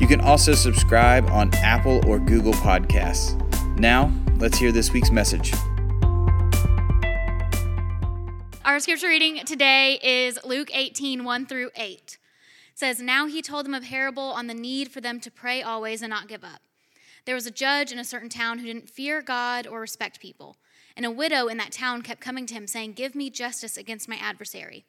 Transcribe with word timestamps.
You 0.00 0.06
can 0.06 0.22
also 0.22 0.54
subscribe 0.54 1.28
on 1.28 1.52
Apple 1.56 2.00
or 2.08 2.18
Google 2.18 2.54
Podcasts. 2.54 3.38
Now, 3.78 4.10
let's 4.38 4.56
hear 4.56 4.72
this 4.72 4.90
week's 4.90 5.10
message. 5.10 5.52
Scripture 8.82 9.06
reading 9.06 9.38
today 9.44 9.96
is 10.02 10.40
Luke 10.44 10.68
18, 10.74 11.22
1 11.22 11.46
through 11.46 11.70
8. 11.76 11.94
It 11.94 12.18
says, 12.74 13.00
Now 13.00 13.26
he 13.26 13.40
told 13.40 13.64
them 13.64 13.74
a 13.74 13.80
parable 13.80 14.24
on 14.24 14.48
the 14.48 14.54
need 14.54 14.90
for 14.90 15.00
them 15.00 15.20
to 15.20 15.30
pray 15.30 15.62
always 15.62 16.02
and 16.02 16.10
not 16.10 16.26
give 16.26 16.42
up. 16.42 16.62
There 17.24 17.36
was 17.36 17.46
a 17.46 17.52
judge 17.52 17.92
in 17.92 18.00
a 18.00 18.04
certain 18.04 18.28
town 18.28 18.58
who 18.58 18.66
didn't 18.66 18.90
fear 18.90 19.22
God 19.22 19.68
or 19.68 19.78
respect 19.78 20.18
people. 20.18 20.56
And 20.96 21.06
a 21.06 21.12
widow 21.12 21.46
in 21.46 21.58
that 21.58 21.70
town 21.70 22.02
kept 22.02 22.20
coming 22.20 22.44
to 22.46 22.54
him, 22.54 22.66
saying, 22.66 22.94
Give 22.94 23.14
me 23.14 23.30
justice 23.30 23.76
against 23.76 24.08
my 24.08 24.16
adversary. 24.16 24.84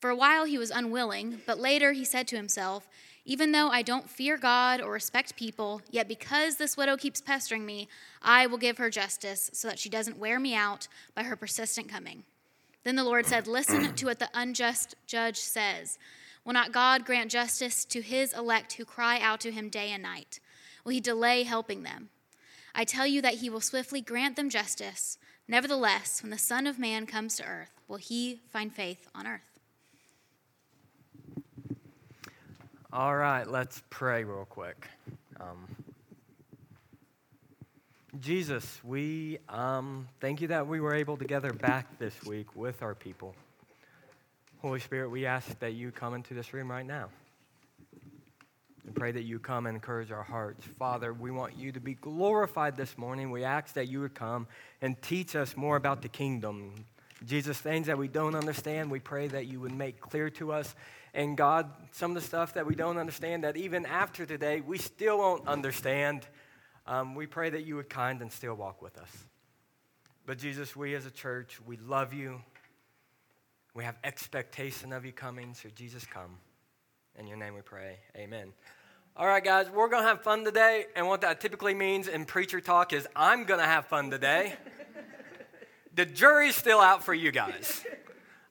For 0.00 0.10
a 0.10 0.16
while 0.16 0.44
he 0.44 0.58
was 0.58 0.72
unwilling, 0.72 1.40
but 1.46 1.60
later 1.60 1.92
he 1.92 2.04
said 2.04 2.26
to 2.28 2.36
himself, 2.36 2.88
Even 3.24 3.52
though 3.52 3.68
I 3.68 3.82
don't 3.82 4.10
fear 4.10 4.38
God 4.38 4.80
or 4.80 4.90
respect 4.90 5.36
people, 5.36 5.82
yet 5.88 6.08
because 6.08 6.56
this 6.56 6.76
widow 6.76 6.96
keeps 6.96 7.20
pestering 7.20 7.64
me, 7.64 7.86
I 8.22 8.48
will 8.48 8.58
give 8.58 8.78
her 8.78 8.90
justice 8.90 9.50
so 9.52 9.68
that 9.68 9.78
she 9.78 9.88
doesn't 9.88 10.18
wear 10.18 10.40
me 10.40 10.52
out 10.52 10.88
by 11.14 11.22
her 11.22 11.36
persistent 11.36 11.88
coming. 11.88 12.24
Then 12.84 12.96
the 12.96 13.04
Lord 13.04 13.26
said, 13.26 13.46
Listen 13.46 13.94
to 13.94 14.06
what 14.06 14.18
the 14.18 14.30
unjust 14.34 14.94
judge 15.06 15.38
says. 15.38 15.98
Will 16.44 16.54
not 16.54 16.72
God 16.72 17.04
grant 17.04 17.30
justice 17.30 17.84
to 17.86 18.00
his 18.00 18.32
elect 18.32 18.74
who 18.74 18.84
cry 18.84 19.20
out 19.20 19.40
to 19.40 19.52
him 19.52 19.68
day 19.68 19.90
and 19.90 20.02
night? 20.02 20.40
Will 20.84 20.92
he 20.92 21.00
delay 21.00 21.42
helping 21.42 21.82
them? 21.82 22.08
I 22.74 22.84
tell 22.84 23.06
you 23.06 23.20
that 23.22 23.34
he 23.34 23.50
will 23.50 23.60
swiftly 23.60 24.00
grant 24.00 24.36
them 24.36 24.48
justice. 24.48 25.18
Nevertheless, 25.46 26.22
when 26.22 26.30
the 26.30 26.38
Son 26.38 26.66
of 26.66 26.78
Man 26.78 27.06
comes 27.06 27.36
to 27.36 27.44
earth, 27.44 27.72
will 27.88 27.96
he 27.96 28.40
find 28.50 28.72
faith 28.72 29.08
on 29.14 29.26
earth? 29.26 29.40
All 32.92 33.16
right, 33.16 33.46
let's 33.46 33.82
pray 33.90 34.24
real 34.24 34.46
quick. 34.46 34.88
Um, 35.38 35.66
Jesus, 38.18 38.80
we 38.82 39.38
um, 39.48 40.08
thank 40.20 40.40
you 40.40 40.48
that 40.48 40.66
we 40.66 40.80
were 40.80 40.94
able 40.94 41.16
to 41.16 41.24
gather 41.24 41.52
back 41.52 41.98
this 42.00 42.14
week 42.24 42.56
with 42.56 42.82
our 42.82 42.94
people. 42.96 43.36
Holy 44.62 44.80
Spirit, 44.80 45.10
we 45.10 45.26
ask 45.26 45.56
that 45.60 45.74
you 45.74 45.92
come 45.92 46.14
into 46.14 46.34
this 46.34 46.52
room 46.52 46.68
right 46.68 46.84
now 46.84 47.08
and 48.84 48.96
pray 48.96 49.12
that 49.12 49.22
you 49.22 49.38
come 49.38 49.66
and 49.66 49.76
encourage 49.76 50.10
our 50.10 50.24
hearts. 50.24 50.66
Father, 50.76 51.12
we 51.12 51.30
want 51.30 51.56
you 51.56 51.70
to 51.70 51.78
be 51.78 51.94
glorified 51.94 52.76
this 52.76 52.98
morning. 52.98 53.30
We 53.30 53.44
ask 53.44 53.74
that 53.74 53.86
you 53.86 54.00
would 54.00 54.14
come 54.14 54.48
and 54.82 55.00
teach 55.00 55.36
us 55.36 55.56
more 55.56 55.76
about 55.76 56.02
the 56.02 56.08
kingdom. 56.08 56.74
Jesus, 57.24 57.58
things 57.58 57.86
that 57.86 57.96
we 57.96 58.08
don't 58.08 58.34
understand, 58.34 58.90
we 58.90 58.98
pray 58.98 59.28
that 59.28 59.46
you 59.46 59.60
would 59.60 59.74
make 59.74 60.00
clear 60.00 60.30
to 60.30 60.52
us. 60.52 60.74
And 61.14 61.36
God, 61.36 61.70
some 61.92 62.10
of 62.10 62.20
the 62.20 62.26
stuff 62.26 62.54
that 62.54 62.66
we 62.66 62.74
don't 62.74 62.98
understand, 62.98 63.44
that 63.44 63.56
even 63.56 63.86
after 63.86 64.26
today, 64.26 64.62
we 64.62 64.78
still 64.78 65.18
won't 65.18 65.46
understand, 65.46 66.26
um, 66.86 67.14
we 67.14 67.26
pray 67.26 67.50
that 67.50 67.64
you 67.64 67.76
would 67.76 67.88
kind 67.88 68.22
and 68.22 68.32
still 68.32 68.54
walk 68.54 68.82
with 68.82 68.98
us. 68.98 69.10
But 70.26 70.38
Jesus, 70.38 70.76
we 70.76 70.94
as 70.94 71.06
a 71.06 71.10
church, 71.10 71.60
we 71.66 71.76
love 71.76 72.12
you. 72.12 72.40
We 73.74 73.84
have 73.84 73.96
expectation 74.04 74.92
of 74.92 75.04
you 75.04 75.12
coming. 75.12 75.54
So, 75.54 75.68
Jesus, 75.74 76.04
come. 76.04 76.38
In 77.18 77.26
your 77.26 77.36
name 77.36 77.54
we 77.54 77.62
pray. 77.62 77.98
Amen. 78.16 78.52
All 79.16 79.26
right, 79.26 79.42
guys, 79.42 79.68
we're 79.68 79.88
going 79.88 80.02
to 80.02 80.08
have 80.08 80.22
fun 80.22 80.44
today. 80.44 80.86
And 80.96 81.06
what 81.06 81.20
that 81.22 81.40
typically 81.40 81.74
means 81.74 82.08
in 82.08 82.24
preacher 82.24 82.60
talk 82.60 82.92
is 82.92 83.06
I'm 83.14 83.44
going 83.44 83.60
to 83.60 83.66
have 83.66 83.86
fun 83.86 84.10
today. 84.10 84.54
the 85.94 86.06
jury's 86.06 86.56
still 86.56 86.80
out 86.80 87.04
for 87.04 87.12
you 87.12 87.30
guys. 87.32 87.84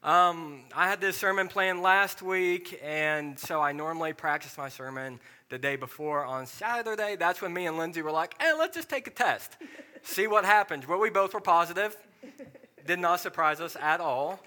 Um, 0.02 0.62
I 0.74 0.88
had 0.88 1.02
this 1.02 1.18
sermon 1.18 1.48
planned 1.48 1.82
last 1.82 2.22
week, 2.22 2.80
and 2.82 3.38
so 3.38 3.60
I 3.60 3.72
normally 3.72 4.14
practice 4.14 4.56
my 4.56 4.70
sermon 4.70 5.20
the 5.50 5.58
day 5.58 5.76
before 5.76 6.24
on 6.24 6.46
Saturday. 6.46 7.16
That's 7.16 7.42
when 7.42 7.52
me 7.52 7.66
and 7.66 7.76
Lindsay 7.76 8.00
were 8.00 8.10
like, 8.10 8.34
hey, 8.40 8.54
let's 8.58 8.74
just 8.74 8.88
take 8.88 9.06
a 9.08 9.10
test, 9.10 9.58
see 10.02 10.26
what 10.26 10.46
happens. 10.46 10.88
Well, 10.88 10.98
we 11.00 11.10
both 11.10 11.34
were 11.34 11.40
positive. 11.40 11.94
Did 12.86 12.98
not 12.98 13.20
surprise 13.20 13.60
us 13.60 13.76
at 13.78 14.00
all. 14.00 14.40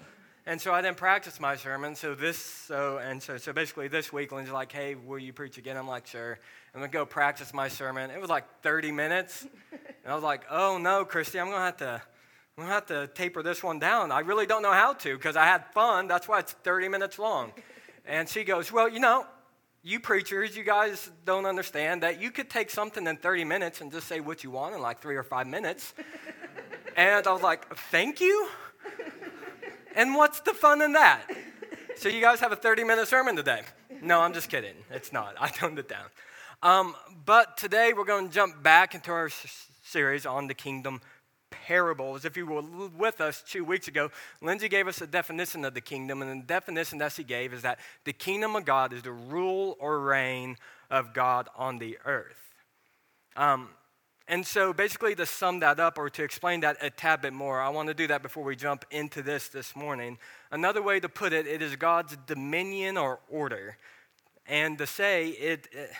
And 0.44 0.60
so 0.60 0.74
I 0.74 0.82
didn't 0.82 0.96
practice 0.96 1.38
my 1.38 1.54
sermon. 1.54 1.94
So 1.94 2.16
this, 2.16 2.36
so 2.36 2.98
and 2.98 3.22
so, 3.22 3.36
so 3.36 3.52
basically 3.52 3.86
this 3.86 4.12
week, 4.12 4.32
Lindsay's 4.32 4.52
like, 4.52 4.72
"Hey, 4.72 4.94
will 4.94 5.18
you 5.18 5.32
preach 5.32 5.56
again?" 5.56 5.76
I'm 5.76 5.88
like, 5.88 6.06
"Sure." 6.06 6.38
I'm 6.74 6.80
gonna 6.80 6.92
go 6.92 7.06
practice 7.06 7.54
my 7.54 7.68
sermon. 7.68 8.10
It 8.10 8.20
was 8.20 8.28
like 8.28 8.44
30 8.60 8.92
minutes, 8.92 9.46
and 9.70 10.12
I 10.12 10.14
was 10.14 10.24
like, 10.24 10.42
"Oh 10.50 10.76
no, 10.76 11.04
Christy, 11.06 11.40
I'm 11.40 11.48
gonna 11.48 11.64
have 11.64 11.76
to, 11.78 12.02
I'm 12.56 12.64
gonna 12.64 12.74
have 12.74 12.86
to 12.86 13.08
taper 13.08 13.42
this 13.42 13.62
one 13.64 13.80
down. 13.80 14.12
I 14.12 14.20
really 14.20 14.46
don't 14.46 14.62
know 14.62 14.72
how 14.72 14.92
to 14.92 15.16
because 15.16 15.34
I 15.34 15.44
had 15.44 15.64
fun. 15.72 16.06
That's 16.06 16.28
why 16.28 16.38
it's 16.38 16.52
30 16.52 16.88
minutes 16.88 17.18
long." 17.18 17.52
And 18.06 18.28
she 18.28 18.44
goes, 18.44 18.70
"Well, 18.70 18.88
you 18.88 19.00
know, 19.00 19.26
you 19.82 19.98
preachers, 19.98 20.56
you 20.56 20.62
guys 20.62 21.10
don't 21.24 21.46
understand 21.46 22.02
that 22.04 22.20
you 22.20 22.30
could 22.30 22.48
take 22.48 22.70
something 22.70 23.06
in 23.06 23.16
30 23.16 23.44
minutes 23.44 23.80
and 23.80 23.90
just 23.90 24.06
say 24.06 24.20
what 24.20 24.44
you 24.44 24.50
want 24.52 24.74
in 24.74 24.80
like 24.80 25.00
three 25.00 25.16
or 25.16 25.24
five 25.24 25.46
minutes." 25.48 25.94
and 26.96 27.26
I 27.26 27.32
was 27.32 27.42
like, 27.42 27.74
"Thank 27.90 28.20
you." 28.20 28.48
And 29.96 30.14
what's 30.14 30.40
the 30.40 30.54
fun 30.54 30.80
in 30.82 30.92
that? 30.92 31.22
So 31.96 32.08
you 32.08 32.20
guys 32.20 32.40
have 32.40 32.52
a 32.52 32.56
30 32.56 32.84
minute 32.84 33.08
sermon 33.08 33.34
today. 33.36 33.62
No, 34.02 34.20
I'm 34.20 34.32
just 34.32 34.48
kidding. 34.48 34.74
It's 34.90 35.12
not. 35.12 35.34
I 35.40 35.48
toned 35.48 35.78
it 35.78 35.88
down. 35.88 36.06
Um, 36.62 36.94
but 37.24 37.56
today 37.56 37.92
we're 37.96 38.04
going 38.04 38.28
to 38.28 38.34
jump 38.34 38.62
back 38.62 38.94
into 38.94 39.10
our 39.12 39.26
s- 39.26 39.68
series 39.82 40.26
on 40.26 40.46
the 40.48 40.54
kingdom 40.54 41.00
parables. 41.66 42.24
If 42.24 42.36
you 42.36 42.46
were 42.46 42.62
with 42.96 43.20
us 43.20 43.42
two 43.46 43.64
weeks 43.64 43.88
ago, 43.88 44.10
Lindsay 44.40 44.68
gave 44.68 44.88
us 44.88 45.00
a 45.00 45.06
definition 45.06 45.64
of 45.64 45.74
the 45.74 45.80
kingdom, 45.80 46.22
and 46.22 46.42
the 46.42 46.46
definition 46.46 46.98
that 46.98 47.12
she 47.12 47.24
gave 47.24 47.52
is 47.52 47.62
that 47.62 47.78
the 48.04 48.12
kingdom 48.12 48.56
of 48.56 48.64
God 48.64 48.92
is 48.92 49.02
the 49.02 49.12
rule 49.12 49.76
or 49.80 50.00
reign 50.00 50.56
of 50.90 51.14
God 51.14 51.48
on 51.56 51.78
the 51.78 51.98
earth. 52.04 52.54
Um, 53.36 53.68
and 54.26 54.46
so, 54.46 54.72
basically, 54.72 55.14
to 55.16 55.26
sum 55.26 55.60
that 55.60 55.78
up 55.78 55.98
or 55.98 56.08
to 56.08 56.22
explain 56.22 56.60
that 56.60 56.78
a 56.80 56.88
tad 56.88 57.20
bit 57.20 57.34
more, 57.34 57.60
I 57.60 57.68
want 57.68 57.88
to 57.88 57.94
do 57.94 58.06
that 58.06 58.22
before 58.22 58.42
we 58.42 58.56
jump 58.56 58.86
into 58.90 59.20
this 59.20 59.48
this 59.48 59.76
morning. 59.76 60.18
Another 60.50 60.80
way 60.80 60.98
to 60.98 61.08
put 61.08 61.34
it, 61.34 61.46
it 61.46 61.60
is 61.60 61.76
God's 61.76 62.16
dominion 62.26 62.96
or 62.96 63.20
order. 63.28 63.76
And 64.46 64.78
to 64.78 64.86
say 64.86 65.28
it, 65.28 65.68
it 65.72 65.90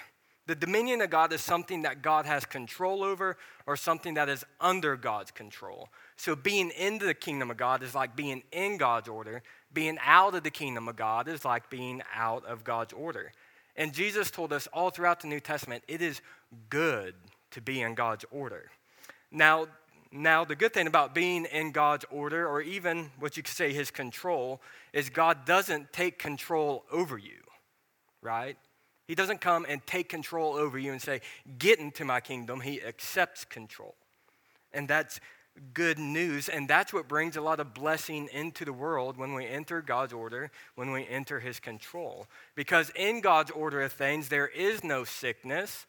the 0.47 0.55
dominion 0.55 1.01
of 1.01 1.09
God 1.11 1.33
is 1.33 1.41
something 1.41 1.83
that 1.83 2.03
God 2.03 2.27
has 2.27 2.45
control 2.45 3.03
over 3.03 3.37
or 3.67 3.77
something 3.77 4.15
that 4.15 4.29
is 4.29 4.45
under 4.61 4.95
God's 4.97 5.31
control. 5.31 5.89
So, 6.17 6.37
being 6.37 6.71
into 6.71 7.07
the 7.07 7.15
kingdom 7.15 7.51
of 7.51 7.57
God 7.57 7.83
is 7.83 7.95
like 7.95 8.15
being 8.15 8.43
in 8.53 8.77
God's 8.77 9.09
order. 9.09 9.43
Being 9.73 9.99
out 10.05 10.35
of 10.35 10.43
the 10.43 10.51
kingdom 10.51 10.87
of 10.87 10.97
God 10.97 11.29
is 11.29 11.45
like 11.45 11.71
being 11.71 12.03
out 12.15 12.45
of 12.45 12.63
God's 12.63 12.93
order. 12.93 13.33
And 13.77 13.93
Jesus 13.93 14.31
told 14.31 14.53
us 14.53 14.69
all 14.73 14.91
throughout 14.91 15.21
the 15.21 15.29
New 15.29 15.41
Testament, 15.41 15.83
it 15.89 16.03
is 16.03 16.21
good 16.69 17.15
to 17.53 17.61
be 17.61 17.81
in 17.81 17.95
God's 17.95 18.25
order. 18.31 18.71
Now, 19.33 19.67
now 20.13 20.45
the 20.45 20.55
good 20.55 20.73
thing 20.73 20.87
about 20.87 21.15
being 21.15 21.47
in 21.47 21.73
God's 21.73 22.05
order, 22.11 22.47
or 22.47 22.61
even 22.61 23.11
what 23.19 23.37
you 23.37 23.43
could 23.43 23.55
say 23.55 23.73
his 23.73 23.91
control, 23.91 24.61
is 24.93 25.11
God 25.11 25.45
doesn't 25.45 25.93
take 25.93 26.19
control 26.19 26.85
over 26.93 27.19
you, 27.19 27.41
right? 28.23 28.57
He 29.07 29.15
doesn't 29.15 29.41
come 29.41 29.67
and 29.69 29.85
take 29.87 30.09
control 30.09 30.55
over 30.55 30.79
you 30.79 30.93
and 30.93 31.01
say, 31.01 31.21
Get 31.59 31.79
into 31.79 32.05
my 32.05 32.21
kingdom. 32.21 32.61
He 32.61 32.83
accepts 32.83 33.45
control. 33.45 33.95
And 34.73 34.89
that's 34.89 35.21
good 35.73 35.99
news. 35.99 36.49
And 36.49 36.69
that's 36.69 36.93
what 36.93 37.07
brings 37.07 37.37
a 37.37 37.41
lot 37.41 37.61
of 37.61 37.75
blessing 37.75 38.29
into 38.33 38.65
the 38.65 38.73
world 38.73 39.17
when 39.17 39.35
we 39.35 39.47
enter 39.47 39.81
God's 39.83 40.13
order, 40.13 40.51
when 40.75 40.91
we 40.91 41.07
enter 41.07 41.41
his 41.41 41.61
control. 41.61 42.27
Because 42.55 42.91
in 42.97 43.21
God's 43.21 43.51
order 43.51 43.83
of 43.83 43.93
things, 43.93 44.29
there 44.29 44.49
is 44.49 44.83
no 44.83 45.05
sickness, 45.05 45.87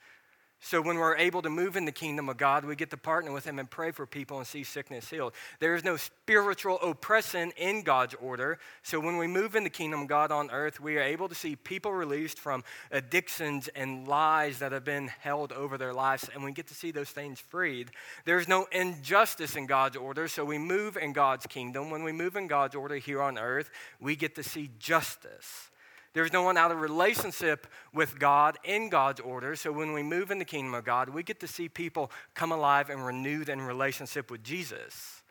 so 0.61 0.81
when 0.81 0.97
we're 0.97 1.17
able 1.17 1.41
to 1.43 1.49
move 1.49 1.75
in 1.75 1.85
the 1.85 1.91
kingdom 1.91 2.27
of 2.27 2.37
God, 2.37 2.65
we 2.65 2.75
get 2.75 2.89
to 2.89 2.97
partner 2.97 3.31
with 3.31 3.45
Him 3.45 3.59
and 3.59 3.69
pray 3.69 3.91
for 3.91 4.07
people 4.07 4.39
and 4.39 4.47
see 4.47 4.63
sickness 4.63 5.09
healed. 5.09 5.33
There 5.59 5.75
is 5.75 5.83
no 5.83 5.95
spiritual 5.95 6.79
oppression 6.81 7.51
in 7.55 7.83
God's 7.83 8.15
order. 8.15 8.57
So 8.81 8.99
when 8.99 9.17
we 9.17 9.27
move 9.27 9.55
in 9.55 9.63
the 9.63 9.69
kingdom 9.69 10.01
of 10.01 10.07
God 10.07 10.31
on 10.31 10.49
earth, 10.49 10.79
we 10.79 10.97
are 10.97 11.03
able 11.03 11.29
to 11.29 11.35
see 11.35 11.55
people 11.55 11.93
released 11.93 12.39
from 12.39 12.63
addictions 12.91 13.67
and 13.75 14.07
lies 14.07 14.59
that 14.59 14.71
have 14.71 14.83
been 14.83 15.07
held 15.07 15.51
over 15.51 15.77
their 15.77 15.93
lives, 15.93 16.29
and 16.33 16.43
we 16.43 16.51
get 16.51 16.67
to 16.67 16.73
see 16.73 16.91
those 16.91 17.09
things 17.09 17.39
freed. 17.39 17.91
There's 18.25 18.47
no 18.47 18.65
injustice 18.71 19.55
in 19.55 19.67
God's 19.67 19.97
order. 19.97 20.27
So 20.27 20.43
we 20.45 20.57
move 20.57 20.97
in 20.97 21.13
God's 21.13 21.45
kingdom. 21.45 21.91
When 21.91 22.03
we 22.03 22.11
move 22.11 22.35
in 22.35 22.47
God's 22.47 22.75
order 22.75 22.95
here 22.95 23.21
on 23.21 23.37
earth, 23.37 23.69
we 23.99 24.15
get 24.15 24.35
to 24.35 24.43
see 24.43 24.71
justice. 24.79 25.69
There's 26.15 26.31
no 26.31 26.43
one 26.43 26.55
out 26.55 26.71
of 26.71 26.79
relationship 26.79 27.67
with 27.93 28.17
God 28.17 28.57
in 28.63 28.87
God's 28.87 29.19
order. 29.19 29.53
So 29.57 29.73
when 29.73 29.91
we 29.91 30.01
move 30.01 30.31
in 30.31 30.39
the 30.39 30.45
kingdom 30.45 30.73
of 30.73 30.85
God, 30.85 31.09
we 31.09 31.23
get 31.23 31.41
to 31.41 31.47
see 31.47 31.67
people 31.67 32.09
come 32.33 32.53
alive 32.53 32.89
and 32.89 33.05
renewed 33.05 33.49
in 33.49 33.61
relationship 33.61 34.31
with 34.31 34.41
Jesus. 34.41 35.23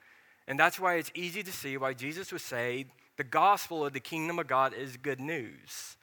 And 0.47 0.61
that's 0.61 0.79
why 0.79 0.97
it's 0.97 1.11
easy 1.15 1.43
to 1.43 1.51
see 1.51 1.79
why 1.79 1.95
Jesus 1.95 2.31
would 2.33 2.43
say 2.43 2.85
The 3.17 3.25
gospel 3.25 3.87
of 3.87 3.95
the 3.95 4.01
kingdom 4.01 4.39
of 4.39 4.47
God 4.47 4.75
is 4.75 4.99
good 4.99 5.21
news. 5.21 5.97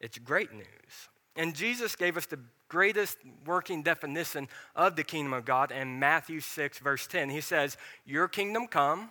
It's 0.00 0.18
great 0.18 0.52
news. 0.52 1.08
And 1.34 1.54
Jesus 1.54 1.96
gave 1.96 2.18
us 2.18 2.26
the 2.26 2.40
greatest 2.68 3.16
working 3.46 3.82
definition 3.82 4.48
of 4.76 4.96
the 4.96 5.04
kingdom 5.04 5.32
of 5.32 5.46
God 5.46 5.72
in 5.72 5.98
Matthew 5.98 6.40
6, 6.40 6.78
verse 6.80 7.06
10. 7.06 7.30
He 7.30 7.40
says, 7.40 7.78
Your 8.04 8.28
kingdom 8.28 8.66
come, 8.66 9.08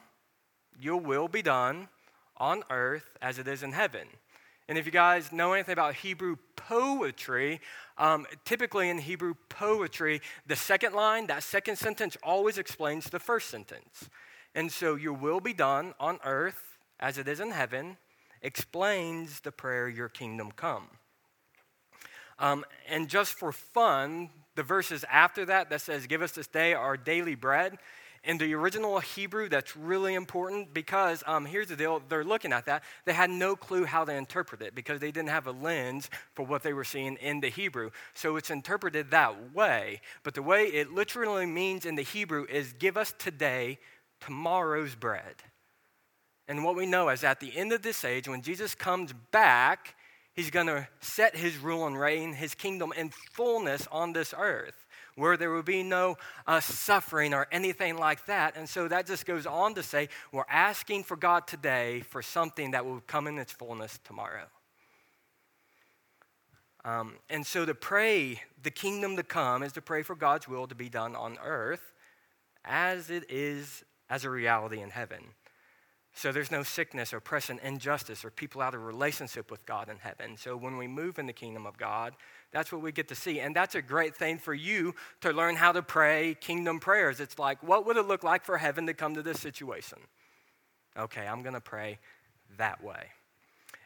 your 0.79 0.97
will 0.97 1.27
be 1.27 1.41
done 1.41 1.88
on 2.38 2.61
earth 2.69 3.17
as 3.23 3.39
it 3.39 3.47
is 3.47 3.63
in 3.63 3.71
heaven. 3.71 4.07
And 4.69 4.77
if 4.77 4.86
you 4.86 4.92
guys 4.92 5.31
know 5.31 5.54
anything 5.54 5.74
about 5.74 5.95
Hebrew 5.95 6.38
poetry, 6.56 7.60
um, 7.98 8.27
typically 8.45 8.89
in 8.89 9.00
Hebrew 9.00 9.33
poetry, 9.50 10.21
the 10.45 10.56
second 10.56 10.94
line, 10.94 11.25
that 11.27 11.42
second 11.42 11.77
sentence, 11.77 12.16
always 12.21 12.60
explains 12.60 13.10
the 13.10 13.18
first 13.18 13.50
sentence. 13.50 14.10
And 14.54 14.71
so, 14.71 14.94
your 14.94 15.13
will 15.13 15.39
be 15.39 15.54
done 15.54 15.95
on 16.00 16.19
earth 16.24 16.77
as 17.00 17.18
it 17.18 17.27
is 17.27 17.39
in 17.39 17.50
heaven 17.50 17.98
explains 18.44 19.39
the 19.39 19.51
prayer, 19.51 19.89
Your 19.89 20.07
kingdom 20.07 20.51
come. 20.51 20.88
Um, 22.38 22.63
and 22.88 23.10
just 23.10 23.33
for 23.33 23.51
fun, 23.51 24.30
the 24.56 24.63
verses 24.63 25.04
after 25.12 25.45
that 25.45 25.71
that 25.71 25.81
says, 25.81 26.06
Give 26.06 26.21
us 26.21 26.33
this 26.33 26.48
day 26.48 26.74
our 26.74 26.95
daily 26.95 27.36
bread. 27.36 27.80
In 28.24 28.38
the 28.38 28.54
original 28.54 29.00
Hebrew, 29.00 29.48
that's 29.48 29.77
really 29.77 30.13
important 30.13 30.74
because 30.74 31.24
um, 31.25 31.45
here's 31.45 31.68
the 31.68 31.75
deal 31.75 32.01
they're 32.10 32.24
looking 32.24 32.51
at 32.51 32.66
that. 32.66 32.83
They 33.06 33.13
had 33.13 33.30
no 33.30 33.56
clue 33.56 33.86
how 33.86 34.04
to 34.06 34.13
interpret 34.13 34.62
it 34.62 34.75
because 34.75 35.00
they 35.00 35.12
didn't 35.12 35.30
have 35.30 35.48
a 35.48 35.51
lens 35.51 36.10
for 36.33 36.45
what 36.45 36.63
they 36.63 36.74
were 36.74 36.83
seeing 36.83 37.16
in 37.18 37.39
the 37.39 37.50
Hebrew. 37.50 37.92
So 38.13 38.36
it's 38.36 38.50
interpreted 38.50 39.12
that 39.12 39.54
way. 39.54 40.01
But 40.24 40.33
the 40.33 40.44
way 40.44 40.66
it 40.66 40.92
literally 40.92 41.45
means 41.45 41.86
in 41.86 41.95
the 41.95 42.01
Hebrew 42.01 42.45
is 42.50 42.74
give 42.74 42.98
us 42.98 43.13
today 43.18 43.80
tomorrow's 44.19 44.95
bread. 44.95 45.36
And 46.48 46.63
what 46.63 46.75
we 46.75 46.88
know 46.88 47.10
is 47.10 47.24
at 47.24 47.39
the 47.39 47.56
end 47.56 47.71
of 47.71 47.83
this 47.83 48.04
age, 48.04 48.27
when 48.27 48.42
Jesus 48.42 48.74
comes 48.74 49.13
back, 49.31 49.95
he's 50.33 50.50
going 50.50 50.68
to 50.68 50.88
set 51.00 51.36
his 51.36 51.57
rule 51.57 51.86
and 51.86 51.98
reign, 51.98 52.33
his 52.33 52.56
kingdom 52.56 52.92
in 52.98 53.12
fullness 53.33 53.88
on 53.92 54.13
this 54.13 54.33
earth, 54.36 54.88
where 55.15 55.38
there 55.38 55.51
will 55.51 55.63
be 55.63 55.83
no 55.83 56.17
uh, 56.47 56.59
suffering 56.59 57.33
or 57.33 57.47
anything 57.51 57.97
like 57.97 58.25
that. 58.25 58.56
And 58.56 58.67
so 58.67 58.88
that 58.88 59.06
just 59.06 59.25
goes 59.25 59.45
on 59.45 59.75
to 59.75 59.83
say 59.83 60.09
we're 60.31 60.44
asking 60.50 61.03
for 61.03 61.15
God 61.15 61.47
today 61.47 62.01
for 62.01 62.21
something 62.21 62.71
that 62.71 62.85
will 62.85 63.01
come 63.07 63.27
in 63.27 63.38
its 63.38 63.51
fullness 63.51 64.00
tomorrow. 64.03 64.45
Um, 66.85 67.15
and 67.29 67.45
so 67.45 67.65
to 67.65 67.75
pray 67.75 68.41
the 68.63 68.71
kingdom 68.71 69.17
to 69.17 69.23
come 69.23 69.63
is 69.63 69.73
to 69.73 69.81
pray 69.81 70.01
for 70.01 70.15
God's 70.15 70.47
will 70.47 70.67
to 70.67 70.75
be 70.75 70.89
done 70.89 71.15
on 71.15 71.38
earth 71.44 71.94
as 72.63 73.09
it 73.09 73.25
is 73.29 73.83
as 74.09 74.23
a 74.23 74.29
reality 74.29 74.81
in 74.81 74.89
heaven. 74.89 75.19
So 76.13 76.31
there's 76.31 76.51
no 76.51 76.63
sickness 76.63 77.13
or 77.13 77.19
present 77.19 77.61
injustice 77.63 78.25
or 78.25 78.31
people 78.31 78.61
out 78.61 78.73
of 78.73 78.83
relationship 78.83 79.51
with 79.51 79.65
God 79.65 79.89
in 79.89 79.97
heaven. 79.97 80.35
So 80.38 80.57
when 80.57 80.77
we 80.77 80.88
move 80.88 81.19
in 81.19 81.27
the 81.27 81.33
kingdom 81.33 81.65
of 81.65 81.77
God, 81.77 82.13
that's 82.51 82.71
what 82.71 82.81
we 82.81 82.91
get 82.91 83.07
to 83.09 83.15
see. 83.15 83.39
And 83.39 83.55
that's 83.55 83.75
a 83.75 83.81
great 83.81 84.15
thing 84.15 84.39
for 84.39 84.53
you 84.53 84.95
to 85.21 85.31
learn 85.31 85.55
how 85.55 85.71
to 85.71 85.81
pray 85.81 86.35
kingdom 86.39 86.79
prayers. 86.79 87.19
It's 87.19 87.37
like, 87.37 87.61
what 87.61 87.85
would 87.85 87.97
it 87.97 88.07
look 88.07 88.23
like 88.23 88.43
for 88.43 88.57
heaven 88.57 88.87
to 88.87 88.93
come 88.93 89.15
to 89.15 89.21
this 89.21 89.39
situation? 89.39 89.99
Okay, 90.97 91.27
I'm 91.27 91.43
going 91.43 91.53
to 91.53 91.61
pray 91.61 91.99
that 92.57 92.83
way. 92.83 93.07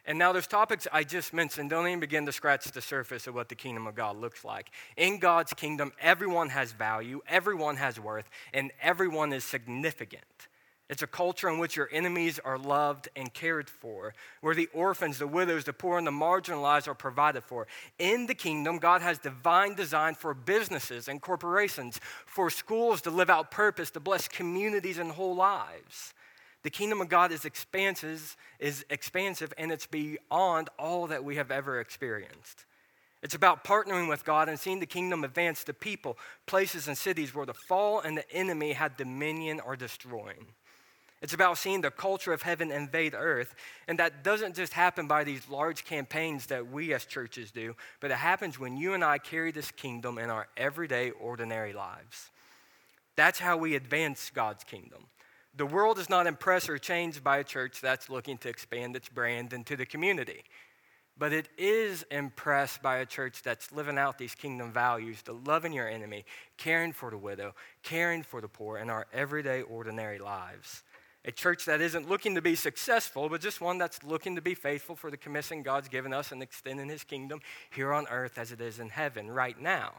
And 0.06 0.18
now, 0.18 0.32
those 0.32 0.46
topics 0.46 0.86
I 0.92 1.02
just 1.02 1.32
mentioned 1.32 1.70
don't 1.70 1.86
even 1.86 2.00
begin 2.00 2.26
to 2.26 2.32
scratch 2.32 2.64
the 2.64 2.82
surface 2.82 3.26
of 3.26 3.34
what 3.34 3.48
the 3.48 3.54
kingdom 3.54 3.86
of 3.86 3.94
God 3.94 4.16
looks 4.16 4.44
like. 4.44 4.70
In 4.98 5.18
God's 5.18 5.54
kingdom, 5.54 5.92
everyone 5.98 6.50
has 6.50 6.72
value, 6.72 7.22
everyone 7.26 7.76
has 7.76 7.98
worth, 7.98 8.28
and 8.52 8.70
everyone 8.82 9.32
is 9.32 9.44
significant. 9.44 10.48
It's 10.90 11.02
a 11.02 11.06
culture 11.06 11.48
in 11.48 11.58
which 11.58 11.76
your 11.76 11.88
enemies 11.92 12.38
are 12.44 12.58
loved 12.58 13.08
and 13.16 13.32
cared 13.32 13.70
for, 13.70 14.12
where 14.42 14.54
the 14.54 14.68
orphans, 14.74 15.18
the 15.18 15.26
widows, 15.26 15.64
the 15.64 15.72
poor, 15.72 15.96
and 15.96 16.06
the 16.06 16.10
marginalized 16.10 16.88
are 16.88 16.94
provided 16.94 17.42
for. 17.42 17.66
In 17.98 18.26
the 18.26 18.34
kingdom, 18.34 18.76
God 18.76 19.00
has 19.00 19.18
divine 19.18 19.74
design 19.74 20.14
for 20.14 20.34
businesses 20.34 21.08
and 21.08 21.22
corporations, 21.22 22.00
for 22.26 22.50
schools 22.50 23.00
to 23.02 23.10
live 23.10 23.30
out 23.30 23.50
purpose, 23.50 23.90
to 23.92 24.00
bless 24.00 24.28
communities 24.28 24.98
and 24.98 25.10
whole 25.10 25.34
lives. 25.34 26.12
The 26.64 26.70
kingdom 26.70 27.00
of 27.00 27.08
God 27.08 27.32
is 27.32 27.46
expansive, 27.46 28.36
is 28.58 28.84
expansive, 28.90 29.54
and 29.56 29.72
it's 29.72 29.86
beyond 29.86 30.68
all 30.78 31.06
that 31.06 31.24
we 31.24 31.36
have 31.36 31.50
ever 31.50 31.80
experienced. 31.80 32.66
It's 33.22 33.34
about 33.34 33.64
partnering 33.64 34.06
with 34.06 34.22
God 34.22 34.50
and 34.50 34.60
seeing 34.60 34.80
the 34.80 34.86
kingdom 34.86 35.24
advance 35.24 35.64
to 35.64 35.72
people, 35.72 36.18
places, 36.44 36.88
and 36.88 36.98
cities 36.98 37.34
where 37.34 37.46
the 37.46 37.54
fall 37.54 38.00
and 38.00 38.18
the 38.18 38.30
enemy 38.30 38.74
had 38.74 38.98
dominion 38.98 39.60
or 39.60 39.76
destroying. 39.76 40.48
It's 41.22 41.32
about 41.32 41.56
seeing 41.56 41.80
the 41.80 41.90
culture 41.90 42.32
of 42.32 42.42
heaven 42.42 42.70
invade 42.70 43.14
earth. 43.14 43.54
And 43.88 43.98
that 43.98 44.22
doesn't 44.22 44.56
just 44.56 44.74
happen 44.74 45.06
by 45.08 45.24
these 45.24 45.48
large 45.48 45.84
campaigns 45.84 46.46
that 46.46 46.70
we 46.70 46.92
as 46.92 47.06
churches 47.06 47.50
do, 47.50 47.74
but 48.00 48.10
it 48.10 48.16
happens 48.16 48.58
when 48.58 48.76
you 48.76 48.92
and 48.92 49.02
I 49.02 49.18
carry 49.18 49.50
this 49.50 49.70
kingdom 49.70 50.18
in 50.18 50.28
our 50.28 50.48
everyday, 50.56 51.10
ordinary 51.12 51.72
lives. 51.72 52.30
That's 53.16 53.38
how 53.38 53.56
we 53.56 53.74
advance 53.74 54.30
God's 54.34 54.64
kingdom. 54.64 55.06
The 55.56 55.66
world 55.66 55.98
is 55.98 56.10
not 56.10 56.26
impressed 56.26 56.68
or 56.68 56.78
changed 56.78 57.22
by 57.22 57.38
a 57.38 57.44
church 57.44 57.80
that's 57.80 58.10
looking 58.10 58.38
to 58.38 58.48
expand 58.48 58.96
its 58.96 59.08
brand 59.08 59.52
into 59.52 59.76
the 59.76 59.86
community. 59.86 60.42
But 61.16 61.32
it 61.32 61.48
is 61.56 62.04
impressed 62.10 62.82
by 62.82 62.96
a 62.96 63.06
church 63.06 63.42
that's 63.42 63.70
living 63.70 63.98
out 63.98 64.18
these 64.18 64.34
kingdom 64.34 64.72
values, 64.72 65.22
the 65.22 65.32
loving 65.32 65.72
your 65.72 65.88
enemy, 65.88 66.24
caring 66.56 66.92
for 66.92 67.10
the 67.10 67.18
widow, 67.18 67.54
caring 67.84 68.24
for 68.24 68.40
the 68.40 68.48
poor 68.48 68.78
in 68.78 68.90
our 68.90 69.06
everyday, 69.12 69.62
ordinary 69.62 70.18
lives. 70.18 70.82
A 71.26 71.32
church 71.32 71.64
that 71.64 71.80
isn't 71.80 72.08
looking 72.08 72.34
to 72.34 72.42
be 72.42 72.54
successful, 72.54 73.28
but 73.28 73.40
just 73.40 73.60
one 73.60 73.78
that's 73.78 74.02
looking 74.04 74.36
to 74.36 74.42
be 74.42 74.54
faithful 74.54 74.94
for 74.94 75.10
the 75.10 75.16
commission 75.16 75.62
God's 75.62 75.88
given 75.88 76.12
us 76.12 76.32
and 76.32 76.42
extending 76.42 76.88
his 76.88 77.02
kingdom 77.02 77.40
here 77.70 77.92
on 77.92 78.06
earth 78.10 78.36
as 78.36 78.52
it 78.52 78.60
is 78.60 78.78
in 78.78 78.90
heaven 78.90 79.30
right 79.30 79.58
now. 79.58 79.92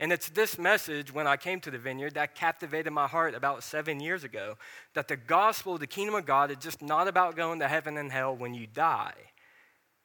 And 0.00 0.12
it's 0.12 0.30
this 0.30 0.58
message 0.58 1.12
when 1.12 1.26
I 1.26 1.36
came 1.36 1.60
to 1.60 1.70
the 1.70 1.78
vineyard 1.78 2.14
that 2.14 2.34
captivated 2.34 2.92
my 2.92 3.06
heart 3.06 3.34
about 3.34 3.62
seven 3.62 4.00
years 4.00 4.24
ago 4.24 4.56
that 4.94 5.08
the 5.08 5.16
gospel 5.16 5.74
of 5.74 5.80
the 5.80 5.86
kingdom 5.86 6.14
of 6.14 6.24
God 6.24 6.50
is 6.50 6.56
just 6.56 6.80
not 6.80 7.06
about 7.06 7.36
going 7.36 7.60
to 7.60 7.68
heaven 7.68 7.98
and 7.98 8.10
hell 8.10 8.34
when 8.34 8.54
you 8.54 8.66
die. 8.66 9.12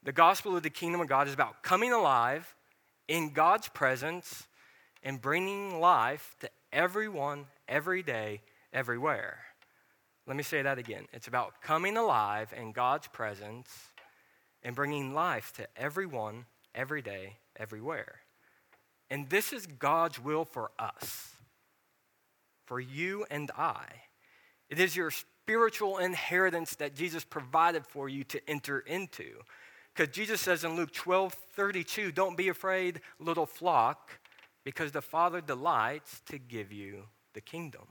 The 0.03 0.11
gospel 0.11 0.55
of 0.55 0.63
the 0.63 0.69
kingdom 0.69 0.99
of 0.99 1.07
God 1.07 1.27
is 1.27 1.33
about 1.33 1.63
coming 1.63 1.93
alive 1.93 2.55
in 3.07 3.31
God's 3.31 3.69
presence 3.69 4.47
and 5.01 5.21
bringing 5.21 5.79
life 5.79 6.35
to 6.41 6.49
everyone, 6.73 7.45
every 7.67 8.03
day, 8.03 8.41
everywhere. 8.73 9.39
Let 10.27 10.37
me 10.37 10.43
say 10.43 10.61
that 10.61 10.79
again. 10.79 11.05
It's 11.13 11.27
about 11.27 11.61
coming 11.61 11.97
alive 11.97 12.53
in 12.55 12.71
God's 12.71 13.07
presence 13.07 13.69
and 14.63 14.75
bringing 14.75 15.13
life 15.13 15.53
to 15.57 15.67
everyone, 15.77 16.45
every 16.73 17.01
day, 17.01 17.37
everywhere. 17.55 18.21
And 19.09 19.29
this 19.29 19.53
is 19.53 19.67
God's 19.67 20.19
will 20.19 20.45
for 20.45 20.71
us, 20.79 21.31
for 22.65 22.79
you 22.79 23.25
and 23.29 23.51
I. 23.55 23.85
It 24.69 24.79
is 24.79 24.95
your 24.95 25.11
spiritual 25.11 25.99
inheritance 25.99 26.75
that 26.77 26.95
Jesus 26.95 27.23
provided 27.23 27.85
for 27.85 28.09
you 28.09 28.23
to 28.23 28.49
enter 28.49 28.79
into. 28.79 29.41
Because 29.93 30.13
Jesus 30.13 30.41
says 30.41 30.63
in 30.63 30.75
Luke 30.75 30.91
12 30.91 31.33
32, 31.55 32.11
don't 32.11 32.35
be 32.35 32.49
afraid, 32.49 32.99
little 33.19 33.45
flock, 33.45 34.19
because 34.63 34.91
the 34.91 35.01
Father 35.01 35.39
delights 35.39 36.21
to 36.25 36.39
give 36.39 36.71
you 36.71 37.03
the 37.33 37.41
kingdom. 37.41 37.83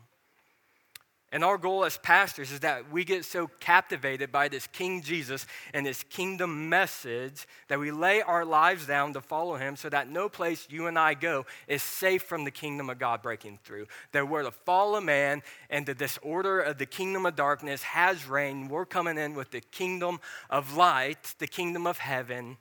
And 1.34 1.42
our 1.42 1.58
goal 1.58 1.84
as 1.84 1.98
pastors 1.98 2.52
is 2.52 2.60
that 2.60 2.92
we 2.92 3.04
get 3.04 3.24
so 3.24 3.48
captivated 3.58 4.30
by 4.30 4.46
this 4.46 4.68
King 4.68 5.02
Jesus 5.02 5.48
and 5.72 5.84
this 5.84 6.04
kingdom 6.04 6.68
message 6.68 7.48
that 7.66 7.80
we 7.80 7.90
lay 7.90 8.22
our 8.22 8.44
lives 8.44 8.86
down 8.86 9.14
to 9.14 9.20
follow 9.20 9.56
him 9.56 9.74
so 9.74 9.88
that 9.88 10.08
no 10.08 10.28
place 10.28 10.68
you 10.70 10.86
and 10.86 10.96
I 10.96 11.14
go 11.14 11.44
is 11.66 11.82
safe 11.82 12.22
from 12.22 12.44
the 12.44 12.52
kingdom 12.52 12.88
of 12.88 13.00
God 13.00 13.20
breaking 13.20 13.58
through. 13.64 13.88
That 14.12 14.28
where 14.28 14.44
the 14.44 14.52
fall 14.52 14.94
of 14.94 15.02
man 15.02 15.42
and 15.68 15.84
the 15.84 15.94
disorder 15.94 16.60
of 16.60 16.78
the 16.78 16.86
kingdom 16.86 17.26
of 17.26 17.34
darkness 17.34 17.82
has 17.82 18.28
reigned, 18.28 18.70
we're 18.70 18.86
coming 18.86 19.18
in 19.18 19.34
with 19.34 19.50
the 19.50 19.60
kingdom 19.60 20.20
of 20.50 20.76
light, 20.76 21.34
the 21.40 21.48
kingdom 21.48 21.84
of 21.84 21.98
heaven, 21.98 22.58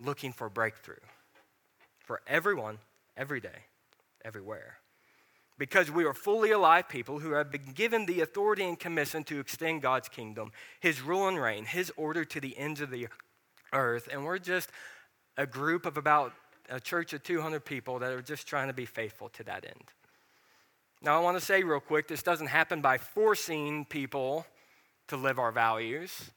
looking 0.00 0.32
for 0.32 0.48
breakthrough 0.48 0.96
for 2.00 2.22
everyone, 2.26 2.78
every 3.16 3.40
day, 3.40 3.66
everywhere 4.24 4.78
because 5.58 5.90
we 5.90 6.04
are 6.04 6.14
fully 6.14 6.52
alive 6.52 6.88
people 6.88 7.18
who 7.18 7.32
have 7.32 7.50
been 7.50 7.72
given 7.74 8.06
the 8.06 8.20
authority 8.20 8.62
and 8.62 8.78
commission 8.78 9.24
to 9.24 9.40
extend 9.40 9.82
God's 9.82 10.08
kingdom, 10.08 10.52
His 10.80 11.02
rule 11.02 11.28
and 11.28 11.40
reign, 11.40 11.64
His 11.64 11.92
order 11.96 12.24
to 12.24 12.40
the 12.40 12.56
ends 12.56 12.80
of 12.80 12.90
the 12.90 13.08
earth. 13.72 14.08
And 14.10 14.24
we're 14.24 14.38
just 14.38 14.70
a 15.36 15.46
group 15.46 15.84
of 15.84 15.96
about 15.96 16.32
a 16.70 16.80
church 16.80 17.12
of 17.12 17.22
200 17.22 17.64
people 17.64 17.98
that 17.98 18.12
are 18.12 18.22
just 18.22 18.46
trying 18.46 18.68
to 18.68 18.74
be 18.74 18.86
faithful 18.86 19.28
to 19.30 19.44
that 19.44 19.64
end. 19.64 19.84
Now, 21.02 21.16
I 21.16 21.20
want 21.20 21.38
to 21.38 21.44
say 21.44 21.62
real 21.62 21.80
quick 21.80 22.08
this 22.08 22.22
doesn't 22.22 22.48
happen 22.48 22.80
by 22.80 22.98
forcing 22.98 23.84
people 23.84 24.46
to 25.08 25.16
live 25.16 25.38
our 25.38 25.52
values 25.52 26.30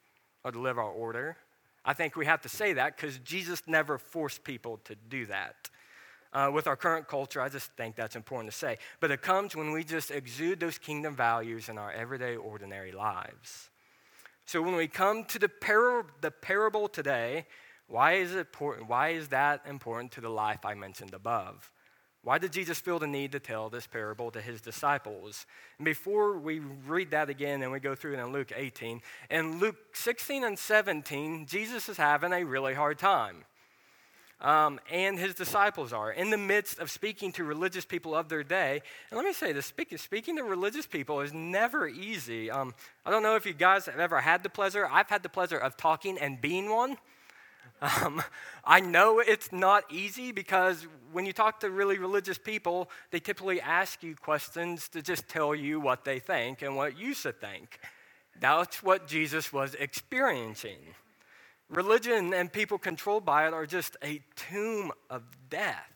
or 0.44 0.52
to 0.52 0.60
live 0.60 0.78
our 0.78 0.90
order. 0.90 1.38
I 1.84 1.94
think 1.94 2.16
we 2.16 2.26
have 2.26 2.42
to 2.42 2.50
say 2.50 2.74
that 2.74 2.96
because 2.96 3.18
Jesus 3.20 3.64
never 3.68 3.98
forced 3.98 4.44
people 4.44 4.80
to 4.86 4.96
do 4.96 5.26
that 5.28 5.70
uh, 6.34 6.50
with 6.54 6.68
our 6.68 6.76
current 6.76 7.08
culture, 7.08 7.42
I 7.42 7.50
just 7.50 7.72
think 7.74 7.96
that's 7.96 8.16
important 8.16 8.52
to 8.52 8.58
say. 8.58 8.78
But 9.00 9.12
it 9.12 9.22
comes 9.22 9.56
when 9.56 9.72
we 9.72 9.84
just 9.84 10.12
exude 10.12 10.60
those 10.60 10.78
kingdom 10.78 11.16
values 11.16 11.70
in 11.70 11.78
our 11.78 11.92
everyday, 11.92 12.36
ordinary 12.36 12.92
lives. 12.92 13.70
So 14.46 14.62
when 14.62 14.76
we 14.76 14.88
come 14.88 15.24
to 15.26 15.40
the, 15.40 15.50
par- 15.50 16.06
the 16.22 16.32
parable 16.32 16.88
today, 16.88 17.46
why 17.88 18.14
is, 18.14 18.34
it 18.34 18.40
important, 18.40 18.88
why 18.88 19.10
is 19.10 19.30
that 19.30 19.62
important 19.68 20.14
to 20.14 20.22
the 20.22 20.30
life 20.30 20.66
I 20.66 20.74
mentioned 20.74 21.14
above? 21.14 21.72
Why 22.24 22.38
did 22.38 22.54
Jesus 22.54 22.80
feel 22.80 23.00
the 23.00 23.08
need 23.08 23.32
to 23.32 23.40
tell 23.40 23.70
this 23.70 23.88
parable 23.88 24.30
to 24.32 24.42
his 24.42 24.62
disciples? 24.62 25.48
And 25.80 25.86
before 25.86 26.38
we 26.38 26.60
read 26.60 27.12
that 27.12 27.30
again 27.30 27.64
and 27.64 27.72
we 27.72 27.80
go 27.80 27.96
through 27.96 28.14
it 28.14 28.20
in 28.20 28.32
Luke 28.32 28.52
18, 28.56 29.02
in 29.32 29.60
Luke 29.60 29.78
16 29.94 30.44
and 30.44 30.58
17, 30.58 31.48
Jesus 31.48 31.90
is 31.90 31.98
having 31.98 32.32
a 32.32 32.44
really 32.44 32.76
hard 32.76 33.00
time. 33.00 33.44
Um, 34.42 34.80
and 34.90 35.20
his 35.20 35.36
disciples 35.36 35.94
are 35.94 36.12
in 36.12 36.32
the 36.32 36.38
midst 36.38 36.80
of 36.80 36.90
speaking 36.90 37.32
to 37.34 37.44
religious 37.44 37.86
people 37.86 38.16
of 38.16 38.28
their 38.28 38.44
day. 38.44 38.82
And 39.12 39.18
let 39.18 39.26
me 39.26 39.34
say 39.34 39.52
this 39.52 39.68
speaking, 39.68 40.00
speaking 40.00 40.38
to 40.38 40.44
religious 40.44 40.88
people 40.88 41.22
is 41.22 41.32
never 41.32 41.88
easy. 41.88 42.50
Um, 42.50 42.74
I 43.06 43.12
don't 43.12 43.22
know 43.22 43.36
if 43.36 43.46
you 43.46 43.54
guys 43.54 43.86
have 43.86 44.00
ever 44.00 44.20
had 44.20 44.42
the 44.42 44.50
pleasure, 44.50 44.88
I've 44.92 45.10
had 45.10 45.22
the 45.22 45.30
pleasure 45.30 45.58
of 45.58 45.78
talking 45.78 46.18
and 46.18 46.42
being 46.42 46.70
one. 46.70 46.98
Um, 48.04 48.22
I 48.64 48.80
know 48.80 49.18
it's 49.20 49.52
not 49.52 49.86
easy 49.92 50.32
because 50.32 50.86
when 51.12 51.26
you 51.26 51.34
talk 51.34 51.62
to 51.62 51.72
really 51.72 51.98
religious 51.98 52.38
people, 52.38 52.92
they 53.10 53.20
typically 53.20 53.60
ask 53.60 54.04
you 54.04 54.16
questions 54.16 54.88
to 54.90 55.02
just 55.02 55.28
tell 55.28 55.56
you 55.56 55.80
what 55.80 56.06
they 56.06 56.20
think 56.20 56.62
and 56.62 56.76
what 56.76 56.96
you 56.96 57.16
should 57.16 57.42
think. 57.42 57.80
That's 58.40 58.84
what 58.84 59.08
Jesus 59.08 59.52
was 59.52 59.74
experiencing. 59.74 60.78
Religion 61.72 62.34
and 62.34 62.52
people 62.52 62.78
controlled 62.78 63.26
by 63.26 63.48
it 63.48 63.54
are 63.54 63.66
just 63.66 63.96
a 64.04 64.22
tomb 64.36 64.92
of 65.10 65.24
death. 65.50 65.94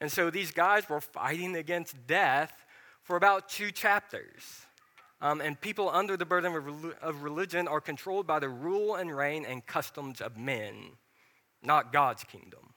And 0.00 0.12
so 0.12 0.30
these 0.30 0.50
guys 0.50 0.88
were 0.88 1.00
fighting 1.00 1.56
against 1.56 2.06
death 2.06 2.52
for 3.02 3.16
about 3.16 3.48
two 3.48 3.70
chapters. 3.70 4.66
Um, 5.22 5.40
and 5.40 5.58
people 5.58 5.88
under 5.88 6.16
the 6.16 6.26
burden 6.26 6.54
of, 6.54 6.94
of 7.00 7.22
religion 7.22 7.68
are 7.68 7.80
controlled 7.80 8.26
by 8.26 8.38
the 8.38 8.48
rule 8.48 8.96
and 8.96 9.16
reign 9.16 9.46
and 9.46 9.64
customs 9.64 10.20
of 10.20 10.36
men, 10.36 10.74
not 11.62 11.92
God's 11.92 12.24
kingdom. 12.24 12.74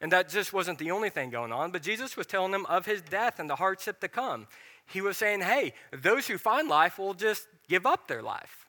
And 0.00 0.12
that 0.12 0.28
just 0.28 0.52
wasn't 0.52 0.78
the 0.78 0.90
only 0.90 1.08
thing 1.08 1.30
going 1.30 1.52
on, 1.52 1.70
but 1.70 1.82
Jesus 1.82 2.16
was 2.16 2.26
telling 2.26 2.52
them 2.52 2.66
of 2.66 2.84
his 2.84 3.00
death 3.00 3.38
and 3.38 3.48
the 3.48 3.56
hardship 3.56 4.00
to 4.00 4.08
come. 4.08 4.48
He 4.86 5.00
was 5.00 5.16
saying, 5.16 5.40
hey, 5.40 5.72
those 5.92 6.26
who 6.26 6.36
find 6.36 6.68
life 6.68 6.98
will 6.98 7.14
just 7.14 7.46
give 7.68 7.86
up 7.86 8.06
their 8.06 8.22
life. 8.22 8.65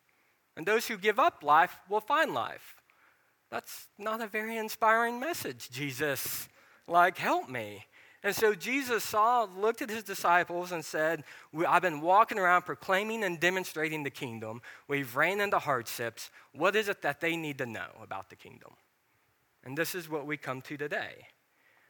And 0.58 0.66
those 0.66 0.88
who 0.88 0.98
give 0.98 1.20
up 1.20 1.44
life 1.44 1.80
will 1.88 2.02
find 2.02 2.34
life. 2.34 2.82
That's 3.52 3.88
not 3.98 4.22
a 4.22 4.28
very 4.28 4.58
inspiring 4.58 5.20
message, 5.20 5.70
Jesus. 5.70 6.50
Like, 6.88 7.20
help 7.20 7.48
me. 7.48 7.86
And 8.24 8.36
so 8.36 8.56
Jesus 8.56 9.04
saw, 9.04 9.44
looked 9.44 9.84
at 9.84 9.92
his 9.92 10.04
disciples 10.04 10.72
and 10.72 10.84
said, 10.84 11.24
I've 11.66 11.84
been 11.84 12.02
walking 12.02 12.40
around 12.40 12.64
proclaiming 12.64 13.24
and 13.24 13.40
demonstrating 13.40 14.04
the 14.04 14.10
kingdom. 14.10 14.62
We've 14.88 15.16
ran 15.16 15.40
into 15.40 15.60
hardships. 15.60 16.32
What 16.54 16.76
is 16.76 16.90
it 16.90 17.04
that 17.04 17.22
they 17.22 17.38
need 17.38 17.60
to 17.60 17.68
know 17.68 17.92
about 18.02 18.32
the 18.32 18.36
kingdom? 18.36 18.74
And 19.64 19.78
this 19.78 19.94
is 19.94 20.10
what 20.10 20.26
we 20.26 20.38
come 20.38 20.62
to 20.64 20.76
today. 20.76 21.28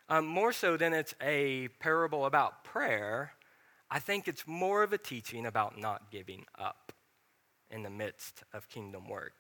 Um, 0.10 0.26
more 0.26 0.52
so 0.52 0.76
than 0.76 0.94
it's 0.94 1.16
a 1.22 1.70
parable 1.80 2.26
about 2.26 2.66
prayer, 2.66 3.32
I 3.90 4.00
think 4.00 4.28
it's 4.28 4.46
more 4.46 4.84
of 4.84 4.92
a 4.92 4.98
teaching 4.98 5.46
about 5.46 5.80
not 5.80 6.12
giving 6.12 6.46
up 6.60 6.92
in 7.72 7.84
the 7.84 7.90
midst 7.90 8.44
of 8.54 8.70
kingdom 8.70 9.08
work. 9.08 9.34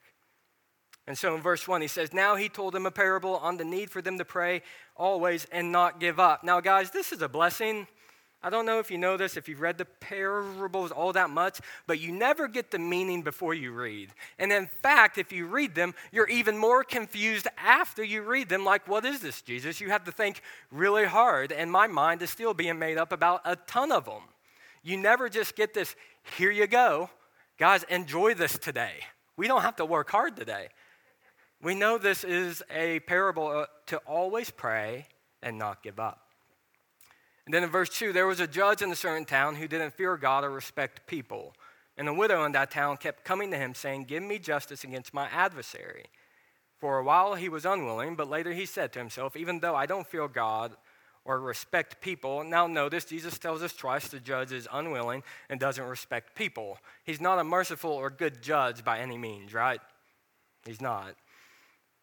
And 1.08 1.18
so 1.18 1.36
in 1.36 1.42
verse 1.42 1.68
1, 1.68 1.82
he 1.82 1.88
says, 1.88 2.14
Now 2.14 2.36
he 2.36 2.50
told 2.50 2.74
them 2.74 2.86
a 2.86 2.92
parable 2.92 3.38
on 3.38 3.58
the 3.58 3.64
need 3.64 3.90
for 3.90 4.02
them 4.02 4.18
to 4.18 4.26
pray 4.26 4.62
always 4.96 5.46
and 5.52 5.72
not 5.72 6.00
give 6.00 6.20
up. 6.20 6.44
Now, 6.44 6.60
guys, 6.60 6.92
this 6.92 7.14
is 7.14 7.22
a 7.22 7.30
blessing. 7.30 7.88
I 8.44 8.52
don't 8.52 8.68
know 8.68 8.80
if 8.80 8.92
you 8.92 9.00
know 9.00 9.18
this, 9.18 9.36
if 9.36 9.50
you've 9.50 9.62
read 9.62 9.80
the 9.80 9.86
parables 9.86 10.92
all 10.92 11.12
that 11.14 11.32
much, 11.32 11.60
but 11.88 12.00
you 12.00 12.12
never 12.12 12.48
get 12.48 12.70
the 12.70 12.78
meaning 12.78 13.24
before 13.24 13.56
you 13.56 13.72
read. 13.72 14.12
And 14.38 14.52
in 14.52 14.68
fact, 14.68 15.18
if 15.18 15.32
you 15.32 15.48
read 15.48 15.74
them, 15.74 15.96
you're 16.12 16.28
even 16.28 16.56
more 16.56 16.84
confused 16.84 17.48
after 17.58 18.04
you 18.04 18.22
read 18.22 18.48
them. 18.48 18.64
Like, 18.64 18.88
what 18.88 19.06
is 19.06 19.22
this, 19.22 19.42
Jesus? 19.42 19.82
You 19.82 19.90
have 19.90 20.04
to 20.04 20.12
think 20.12 20.42
really 20.72 21.06
hard. 21.06 21.52
And 21.52 21.72
my 21.72 21.88
mind 21.88 22.22
is 22.22 22.30
still 22.30 22.54
being 22.54 22.78
made 22.78 22.98
up 22.98 23.12
about 23.12 23.42
a 23.44 23.56
ton 23.56 23.92
of 23.92 24.06
them. 24.06 24.22
You 24.84 24.98
never 24.98 25.30
just 25.30 25.56
get 25.56 25.74
this, 25.74 25.96
here 26.38 26.52
you 26.52 26.68
go. 26.68 27.10
Guys, 27.58 27.82
enjoy 27.90 28.36
this 28.36 28.56
today. 28.56 28.94
We 29.36 29.48
don't 29.48 29.64
have 29.64 29.78
to 29.78 29.86
work 29.86 30.12
hard 30.12 30.36
today. 30.36 30.68
We 31.60 31.74
know 31.74 31.98
this 31.98 32.24
is 32.24 32.62
a 32.70 33.00
parable 33.02 33.48
uh, 33.48 33.66
to 33.88 33.98
always 34.06 34.52
pray 34.52 35.08
and 35.42 35.58
not 35.58 35.82
give 35.82 36.00
up. 36.00 36.22
And 37.46 37.54
then 37.54 37.64
in 37.64 37.70
verse 37.72 37.90
2, 37.90 38.14
there 38.14 38.28
was 38.28 38.40
a 38.40 38.46
judge 38.46 38.84
in 38.84 38.92
a 38.92 38.96
certain 38.96 39.26
town 39.26 39.56
who 39.56 39.68
didn't 39.68 39.96
fear 39.96 40.18
God 40.18 40.44
or 40.44 40.52
respect 40.52 41.08
people. 41.08 41.56
And 41.98 42.08
a 42.08 42.14
widow 42.14 42.46
in 42.46 42.52
that 42.52 42.70
town 42.70 42.98
kept 42.98 43.24
coming 43.24 43.50
to 43.50 43.58
him, 43.58 43.74
saying, 43.74 44.04
Give 44.04 44.22
me 44.22 44.38
justice 44.38 44.84
against 44.84 45.12
my 45.12 45.28
adversary. 45.30 46.06
For 46.78 47.00
a 47.00 47.04
while 47.04 47.34
he 47.34 47.50
was 47.50 47.66
unwilling, 47.66 48.16
but 48.16 48.30
later 48.30 48.54
he 48.54 48.68
said 48.68 48.94
to 48.94 49.00
himself, 49.00 49.36
Even 49.36 49.62
though 49.62 49.74
I 49.74 49.88
don't 49.88 50.06
fear 50.06 50.28
God 50.28 50.78
or 51.28 51.40
respect 51.42 52.02
people. 52.02 52.44
Now, 52.44 52.66
notice 52.66 53.06
Jesus 53.06 53.38
tells 53.38 53.62
us 53.62 53.74
twice 53.74 54.08
the 54.08 54.20
judge 54.20 54.54
is 54.54 54.68
unwilling 54.72 55.24
and 55.50 55.60
doesn't 55.60 55.84
respect 55.84 56.36
people. 56.36 56.80
He's 57.04 57.22
not 57.22 57.38
a 57.38 57.44
merciful 57.44 57.92
or 57.92 58.10
good 58.10 58.42
judge 58.42 58.84
by 58.84 59.00
any 59.00 59.18
means, 59.18 59.54
right? 59.54 59.82
He's 60.66 60.82
not. 60.82 61.16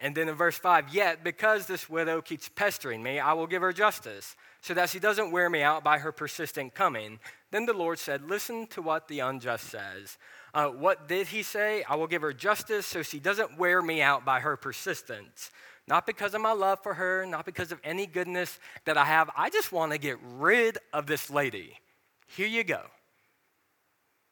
And 0.00 0.14
then 0.14 0.28
in 0.28 0.34
verse 0.34 0.58
5, 0.58 0.92
yet 0.92 1.24
because 1.24 1.66
this 1.66 1.88
widow 1.88 2.20
keeps 2.20 2.50
pestering 2.50 3.02
me, 3.02 3.18
I 3.18 3.32
will 3.32 3.46
give 3.46 3.62
her 3.62 3.72
justice, 3.72 4.36
so 4.60 4.74
that 4.74 4.90
she 4.90 4.98
doesn't 4.98 5.30
wear 5.30 5.48
me 5.48 5.62
out 5.62 5.82
by 5.82 5.98
her 5.98 6.12
persistent 6.12 6.74
coming. 6.74 7.18
Then 7.50 7.64
the 7.64 7.72
Lord 7.72 7.98
said, 7.98 8.28
Listen 8.28 8.66
to 8.68 8.82
what 8.82 9.08
the 9.08 9.20
unjust 9.20 9.64
says. 9.70 10.18
Uh, 10.52 10.66
what 10.66 11.08
did 11.08 11.28
he 11.28 11.42
say? 11.42 11.84
I 11.88 11.96
will 11.96 12.06
give 12.06 12.22
her 12.22 12.32
justice, 12.32 12.84
so 12.84 13.02
she 13.02 13.18
doesn't 13.18 13.56
wear 13.56 13.80
me 13.80 14.02
out 14.02 14.24
by 14.24 14.40
her 14.40 14.56
persistence. 14.56 15.50
Not 15.86 16.06
because 16.06 16.34
of 16.34 16.40
my 16.40 16.52
love 16.52 16.82
for 16.82 16.94
her, 16.94 17.26
not 17.26 17.44
because 17.44 17.70
of 17.70 17.80
any 17.84 18.06
goodness 18.06 18.58
that 18.86 18.96
I 18.96 19.04
have. 19.04 19.30
I 19.36 19.50
just 19.50 19.70
want 19.70 19.92
to 19.92 19.98
get 19.98 20.18
rid 20.22 20.78
of 20.92 21.06
this 21.06 21.30
lady. 21.30 21.78
Here 22.26 22.46
you 22.46 22.64
go. 22.64 22.82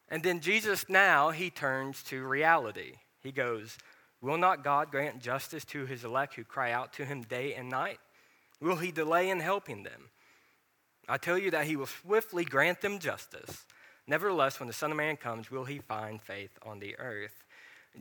And 0.08 0.22
then 0.22 0.40
Jesus 0.40 0.88
now, 0.88 1.30
he 1.30 1.50
turns 1.50 2.02
to 2.04 2.26
reality. 2.26 2.94
He 3.20 3.32
goes, 3.32 3.76
Will 4.20 4.38
not 4.38 4.64
God 4.64 4.90
grant 4.90 5.20
justice 5.20 5.64
to 5.66 5.84
his 5.84 6.04
elect 6.04 6.34
who 6.34 6.44
cry 6.44 6.72
out 6.72 6.92
to 6.94 7.04
him 7.04 7.22
day 7.22 7.54
and 7.54 7.68
night? 7.68 7.98
Will 8.60 8.76
he 8.76 8.92
delay 8.92 9.30
in 9.30 9.40
helping 9.40 9.82
them? 9.82 10.10
I 11.08 11.16
tell 11.16 11.36
you 11.36 11.50
that 11.50 11.66
he 11.66 11.76
will 11.76 11.86
swiftly 11.86 12.44
grant 12.44 12.80
them 12.80 13.00
justice. 13.00 13.66
Nevertheless, 14.06 14.60
when 14.60 14.68
the 14.68 14.72
Son 14.72 14.90
of 14.90 14.96
Man 14.96 15.16
comes, 15.16 15.50
will 15.50 15.64
he 15.64 15.78
find 15.78 16.22
faith 16.22 16.56
on 16.62 16.78
the 16.78 16.96
earth? 16.98 17.44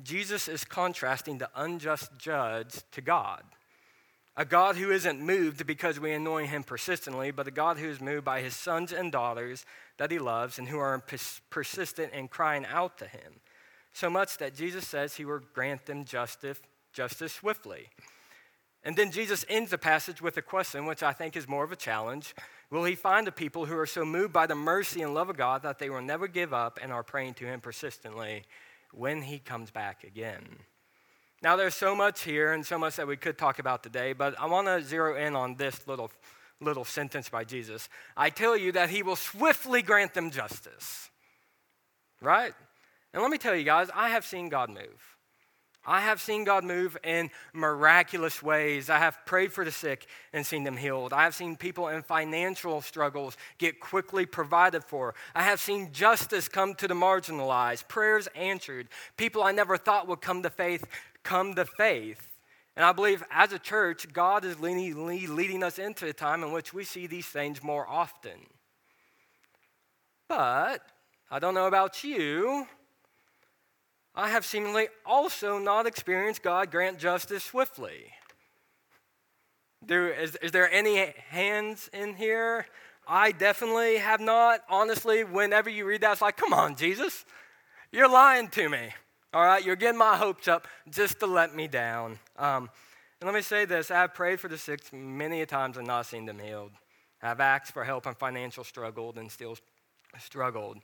Jesus 0.04 0.48
is 0.48 0.64
contrasting 0.64 1.38
the 1.38 1.50
unjust 1.56 2.12
judge 2.18 2.76
to 2.92 3.02
God. 3.02 3.44
A 4.38 4.46
God 4.46 4.78
who 4.78 4.92
isn't 4.92 5.20
moved 5.20 5.68
because 5.68 6.00
we 6.00 6.14
annoy 6.14 6.48
him 6.48 6.64
persistently, 6.64 7.32
but 7.32 7.48
a 7.48 7.52
God 7.52 7.78
who 7.78 7.90
is 7.90 8.00
moved 8.00 8.24
by 8.24 8.42
his 8.42 8.56
sons 8.56 8.94
and 8.94 9.12
daughters 9.12 9.66
that 9.98 10.12
he 10.12 10.20
loves 10.20 10.58
and 10.58 10.70
who 10.70 10.80
are 10.80 11.04
persistent 11.50 12.14
in 12.14 12.28
crying 12.30 12.66
out 12.66 12.98
to 13.00 13.06
him 13.06 13.42
so 13.94 14.10
much 14.10 14.38
that 14.38 14.56
Jesus 14.56 14.88
says 14.88 15.16
he 15.16 15.26
will 15.26 15.42
grant 15.54 15.86
them 15.86 16.06
justice, 16.06 16.60
justice 16.94 17.34
swiftly. 17.34 17.90
And 18.84 18.96
then 18.96 19.12
Jesus 19.12 19.46
ends 19.48 19.72
the 19.72 19.78
passage 19.78 20.22
with 20.22 20.38
a 20.38 20.42
question, 20.42 20.86
which 20.86 21.04
I 21.04 21.14
think 21.14 21.36
is 21.36 21.48
more 21.48 21.64
of 21.64 21.72
a 21.72 21.76
challenge. 21.76 22.34
Will 22.72 22.84
he 22.84 22.96
find 22.96 23.28
the 23.28 23.32
people 23.32 23.66
who 23.66 23.78
are 23.78 23.86
so 23.86 24.04
moved 24.04 24.34
by 24.34 24.48
the 24.48 24.56
mercy 24.56 25.02
and 25.02 25.14
love 25.14 25.30
of 25.30 25.38
God 25.38 25.62
that 25.64 25.78
they 25.78 25.90
will 25.90 26.02
never 26.02 26.28
give 26.28 26.54
up 26.54 26.80
and 26.82 26.92
are 26.92 27.04
praying 27.04 27.36
to 27.36 27.46
him 27.46 27.62
persistently 27.62 28.44
when 28.94 29.22
he 29.22 29.40
comes 29.40 29.72
back 29.72 30.04
again? 30.04 30.44
Now, 31.42 31.56
there's 31.56 31.76
so 31.76 31.96
much 31.96 32.22
here 32.22 32.54
and 32.54 32.66
so 32.66 32.78
much 32.78 32.98
that 32.98 33.08
we 33.08 33.18
could 33.18 33.38
talk 33.38 33.58
about 33.58 33.82
today, 33.82 34.14
but 34.14 34.40
I 34.40 34.46
want 34.46 34.68
to 34.68 34.82
zero 34.82 35.16
in 35.16 35.36
on 35.36 35.56
this 35.56 35.88
little, 35.88 36.12
little 36.60 36.86
sentence 36.86 37.30
by 37.30 37.44
Jesus. 37.44 37.90
I 38.16 38.30
tell 38.30 38.56
you 38.56 38.72
that 38.74 38.92
he 38.92 39.02
will 39.02 39.16
swiftly 39.16 39.82
grant 39.82 40.14
them 40.14 40.30
justice. 40.30 41.10
Right? 42.22 42.54
And 43.14 43.22
let 43.24 43.32
me 43.32 43.40
tell 43.40 43.56
you 43.56 43.64
guys, 43.64 43.90
I 43.96 44.10
have 44.10 44.24
seen 44.24 44.50
God 44.50 44.70
move. 44.70 45.11
I 45.86 46.02
have 46.02 46.22
seen 46.22 46.44
God 46.44 46.64
move 46.64 46.96
in 47.04 47.32
miraculous 47.54 48.44
ways. 48.44 48.90
I 48.90 49.00
have 49.00 49.26
prayed 49.26 49.52
for 49.52 49.66
the 49.66 49.72
sick 49.72 50.06
and 50.32 50.46
seen 50.46 50.64
them 50.64 50.78
healed. 50.78 51.12
I 51.12 51.24
have 51.24 51.34
seen 51.34 51.56
people 51.56 51.88
in 51.88 52.04
financial 52.04 52.82
struggles 52.82 53.36
get 53.58 53.80
quickly 53.80 54.26
provided 54.26 54.84
for. 54.84 55.16
I 55.34 55.44
have 55.44 55.60
seen 55.60 55.92
justice 55.92 56.48
come 56.48 56.76
to 56.76 56.88
the 56.88 56.94
marginalized, 56.94 57.88
prayers 57.88 58.28
answered, 58.36 58.90
people 59.18 59.42
I 59.42 59.52
never 59.52 59.76
thought 59.76 60.08
would 60.08 60.22
come 60.22 60.44
to 60.44 60.50
faith 60.52 60.86
come 61.24 61.56
to 61.56 61.66
faith. 61.66 62.28
And 62.76 62.86
I 62.86 62.94
believe 62.94 63.24
as 63.32 63.52
a 63.52 63.60
church, 63.60 64.12
God 64.14 64.46
is 64.46 64.60
leading, 64.60 65.06
leading 65.36 65.64
us 65.64 65.78
into 65.78 66.08
a 66.08 66.14
time 66.14 66.44
in 66.44 66.52
which 66.52 66.74
we 66.74 66.84
see 66.84 67.08
these 67.08 67.26
things 67.26 67.64
more 67.64 67.88
often. 67.88 68.48
But 70.28 70.82
I 71.30 71.40
don't 71.40 71.54
know 71.54 71.68
about 71.68 72.04
you. 72.04 72.66
I 74.14 74.30
have 74.30 74.46
seemingly 74.46 74.90
also 75.06 75.58
not 75.58 75.88
experienced 75.88 76.44
God 76.44 76.70
grant 76.70 77.00
justice 77.00 77.44
swiftly. 77.44 78.12
There, 79.86 80.10
is, 80.10 80.36
is 80.38 80.52
there 80.52 80.72
any 80.72 81.14
hands 81.30 81.90
in 81.94 82.16
here? 82.16 82.66
I 83.08 83.32
definitely 83.32 83.98
have 83.98 84.20
not. 84.20 84.62
Honestly, 84.70 85.24
whenever 85.24 85.70
you 85.70 85.86
read 85.86 86.02
that, 86.02 86.14
it's 86.14 86.22
like, 86.22 86.38
come 86.38 86.54
on, 86.54 86.76
Jesus, 86.76 87.26
you're 87.92 88.10
lying 88.10 88.50
to 88.50 88.70
me. 88.70 88.90
All 89.34 89.44
right, 89.44 89.64
you're 89.64 89.78
getting 89.78 89.98
my 89.98 90.18
hopes 90.18 90.48
up 90.48 90.68
just 90.90 91.20
to 91.20 91.26
let 91.26 91.56
me 91.56 91.68
down. 91.68 92.20
Um, 92.38 92.70
and 93.22 93.28
let 93.28 93.34
me 93.34 93.42
say 93.42 93.66
this 93.66 93.90
I 93.90 94.02
have 94.02 94.14
prayed 94.14 94.40
for 94.40 94.50
the 94.50 94.58
sick 94.58 94.82
many 94.92 95.42
a 95.42 95.46
times 95.46 95.78
and 95.78 95.88
not 95.88 96.06
seen 96.06 96.26
them 96.26 96.40
healed. 96.40 96.72
I've 97.22 97.40
asked 97.40 97.72
for 97.72 97.84
help 97.84 98.08
in 98.08 98.16
financial 98.16 98.64
struggle 98.64 99.14
and 99.16 99.32
still 99.32 99.58
struggled. 100.20 100.80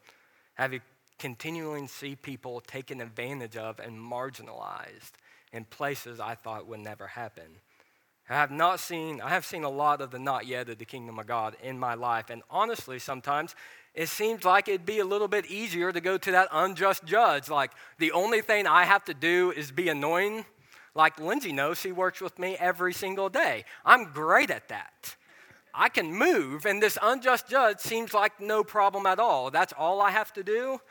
Have 0.54 0.72
you 0.72 0.80
continually 1.18 1.88
see 1.88 2.16
people 2.16 2.62
taken 2.62 3.02
advantage 3.02 3.58
of 3.58 3.80
and 3.80 4.00
marginalized 4.00 5.12
in 5.52 5.66
places 5.66 6.20
I 6.20 6.36
thought 6.36 6.68
would 6.68 6.80
never 6.80 7.08
happen? 7.08 7.60
I 8.30 8.34
have 8.34 8.52
not 8.52 8.80
seen, 8.80 9.22
I 9.22 9.30
have 9.30 9.46
seen 9.46 9.64
a 9.64 9.70
lot 9.70 10.02
of 10.02 10.12
the 10.12 10.20
not 10.20 10.46
yet 10.46 10.70
of 10.70 10.78
the 10.78 10.86
kingdom 10.86 11.18
of 11.18 11.28
God 11.28 11.56
in 11.64 11.80
my 11.80 11.94
life. 11.94 12.30
And 12.30 12.44
honestly, 12.50 13.00
sometimes 13.00 13.56
it 13.94 14.10
seems 14.10 14.44
like 14.44 14.68
it'd 14.68 14.86
be 14.86 15.00
a 15.00 15.06
little 15.06 15.30
bit 15.30 15.46
easier 15.46 15.92
to 15.92 16.02
go 16.02 16.18
to 16.18 16.32
that 16.32 16.50
unjust 16.52 17.06
judge. 17.06 17.50
Like 17.50 17.72
the 18.00 18.12
only 18.12 18.42
thing 18.42 18.68
I 18.68 18.84
have 18.84 19.06
to 19.06 19.14
do 19.14 19.52
is 19.56 19.72
be 19.72 19.88
annoying 19.88 20.46
like 20.98 21.20
Lindsay 21.20 21.52
knows, 21.52 21.80
she 21.80 21.92
works 21.92 22.22
with 22.22 22.40
me 22.40 22.58
every 22.60 22.92
single 22.92 23.30
day. 23.30 23.66
I'm 23.86 24.12
great 24.12 24.50
at 24.50 24.68
that. 24.70 25.16
I 25.72 25.90
can 25.90 26.12
move, 26.12 26.66
and 26.66 26.82
this 26.82 26.98
unjust 27.00 27.48
judge 27.48 27.80
seems 27.80 28.16
like 28.16 28.42
no 28.42 28.64
problem 28.64 29.06
at 29.06 29.20
all. 29.20 29.52
That's 29.52 29.74
all 29.78 30.02
I 30.02 30.10
have 30.10 30.34
to 30.34 30.44
do. 30.44 30.82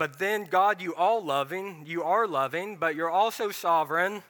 But 0.00 0.18
then, 0.18 0.44
God, 0.44 0.80
you 0.80 0.94
all 0.94 1.22
loving, 1.22 1.84
you 1.84 2.02
are 2.02 2.26
loving, 2.26 2.76
but 2.76 2.94
you're 2.94 3.10
also 3.10 3.50
sovereign. 3.50 4.22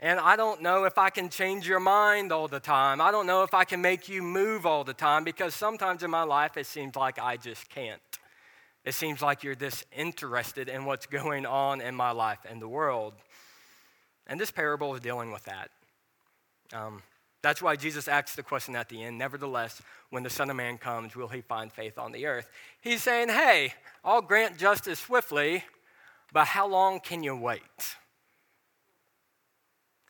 And 0.00 0.18
I 0.18 0.34
don't 0.34 0.60
know 0.60 0.86
if 0.86 0.98
I 0.98 1.08
can 1.08 1.28
change 1.28 1.68
your 1.68 1.78
mind 1.78 2.32
all 2.32 2.48
the 2.48 2.58
time. 2.58 3.00
I 3.00 3.12
don't 3.12 3.28
know 3.28 3.44
if 3.44 3.54
I 3.54 3.62
can 3.62 3.80
make 3.80 4.08
you 4.08 4.22
move 4.22 4.66
all 4.66 4.82
the 4.82 4.92
time 4.92 5.22
because 5.22 5.54
sometimes 5.54 6.02
in 6.02 6.10
my 6.10 6.24
life 6.24 6.56
it 6.56 6.66
seems 6.66 6.96
like 6.96 7.20
I 7.20 7.36
just 7.36 7.68
can't. 7.68 8.02
It 8.84 8.94
seems 8.94 9.22
like 9.22 9.44
you're 9.44 9.54
disinterested 9.54 10.68
in 10.68 10.84
what's 10.84 11.06
going 11.06 11.46
on 11.46 11.80
in 11.80 11.94
my 11.94 12.10
life 12.10 12.40
and 12.50 12.60
the 12.60 12.66
world. 12.66 13.14
And 14.26 14.40
this 14.40 14.50
parable 14.50 14.96
is 14.96 15.00
dealing 15.00 15.30
with 15.30 15.44
that. 15.44 15.70
Um, 16.72 17.02
that's 17.42 17.60
why 17.60 17.74
Jesus 17.74 18.06
asks 18.06 18.36
the 18.36 18.42
question 18.42 18.76
at 18.76 18.88
the 18.88 19.02
end 19.02 19.18
Nevertheless, 19.18 19.82
when 20.10 20.22
the 20.22 20.30
Son 20.30 20.48
of 20.48 20.56
Man 20.56 20.78
comes, 20.78 21.16
will 21.16 21.28
he 21.28 21.40
find 21.40 21.72
faith 21.72 21.98
on 21.98 22.12
the 22.12 22.26
earth? 22.26 22.48
He's 22.80 23.02
saying, 23.02 23.28
Hey, 23.28 23.74
I'll 24.04 24.22
grant 24.22 24.58
justice 24.58 25.00
swiftly, 25.00 25.64
but 26.32 26.46
how 26.46 26.68
long 26.68 27.00
can 27.00 27.22
you 27.22 27.36
wait? 27.36 27.96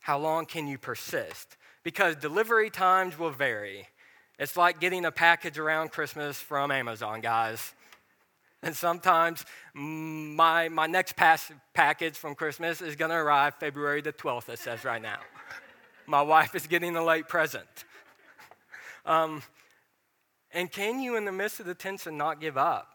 How 0.01 0.19
long 0.19 0.45
can 0.45 0.67
you 0.67 0.77
persist? 0.77 1.57
Because 1.83 2.15
delivery 2.15 2.69
times 2.69 3.17
will 3.17 3.31
vary. 3.31 3.87
It's 4.37 4.57
like 4.57 4.79
getting 4.79 5.05
a 5.05 5.11
package 5.11 5.57
around 5.57 5.91
Christmas 5.91 6.37
from 6.37 6.71
Amazon, 6.71 7.21
guys. 7.21 7.73
And 8.61 8.75
sometimes 8.75 9.45
my, 9.73 10.69
my 10.69 10.87
next 10.87 11.15
pass, 11.15 11.51
package 11.73 12.15
from 12.15 12.35
Christmas 12.35 12.81
is 12.81 12.95
going 12.95 13.11
to 13.11 13.17
arrive 13.17 13.55
February 13.59 14.01
the 14.01 14.13
12th, 14.13 14.49
it 14.49 14.59
says 14.59 14.85
right 14.85 15.01
now. 15.01 15.19
My 16.05 16.21
wife 16.21 16.55
is 16.55 16.67
getting 16.67 16.95
a 16.95 17.03
late 17.03 17.27
present. 17.27 17.67
Um, 19.05 19.43
and 20.53 20.71
can 20.71 21.01
you, 21.01 21.17
in 21.17 21.25
the 21.25 21.31
midst 21.33 21.59
of 21.59 21.65
the 21.65 21.75
tension, 21.75 22.15
not 22.17 22.39
give 22.39 22.57
up? 22.57 22.87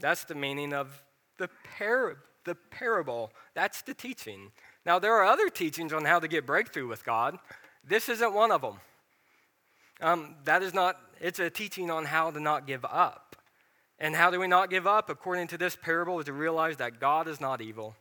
That's 0.00 0.24
the 0.24 0.34
meaning 0.34 0.72
of 0.72 1.02
the, 1.38 1.48
par- 1.78 2.18
the 2.44 2.56
parable. 2.72 3.30
That's 3.54 3.82
the 3.82 3.94
teaching. 3.94 4.50
Now, 4.86 4.98
there 4.98 5.14
are 5.14 5.24
other 5.24 5.48
teachings 5.48 5.92
on 5.92 6.04
how 6.04 6.18
to 6.18 6.26
get 6.26 6.46
breakthrough 6.46 6.88
with 6.88 7.04
God. 7.04 7.38
This 7.84 8.08
isn't 8.08 8.32
one 8.32 8.50
of 8.50 8.62
them. 8.62 8.80
Um, 10.00 10.36
that 10.44 10.62
is 10.62 10.72
not, 10.72 10.96
it's 11.20 11.38
a 11.38 11.50
teaching 11.50 11.90
on 11.90 12.04
how 12.04 12.30
to 12.30 12.40
not 12.40 12.66
give 12.66 12.84
up. 12.84 13.36
And 13.98 14.14
how 14.14 14.30
do 14.30 14.38
we 14.38 14.46
not 14.46 14.70
give 14.70 14.86
up? 14.86 15.10
According 15.10 15.48
to 15.48 15.58
this 15.58 15.76
parable, 15.76 16.20
is 16.20 16.26
to 16.26 16.32
realize 16.32 16.76
that 16.76 17.00
God 17.00 17.26
is 17.26 17.40
not 17.40 17.60
evil. 17.60 17.96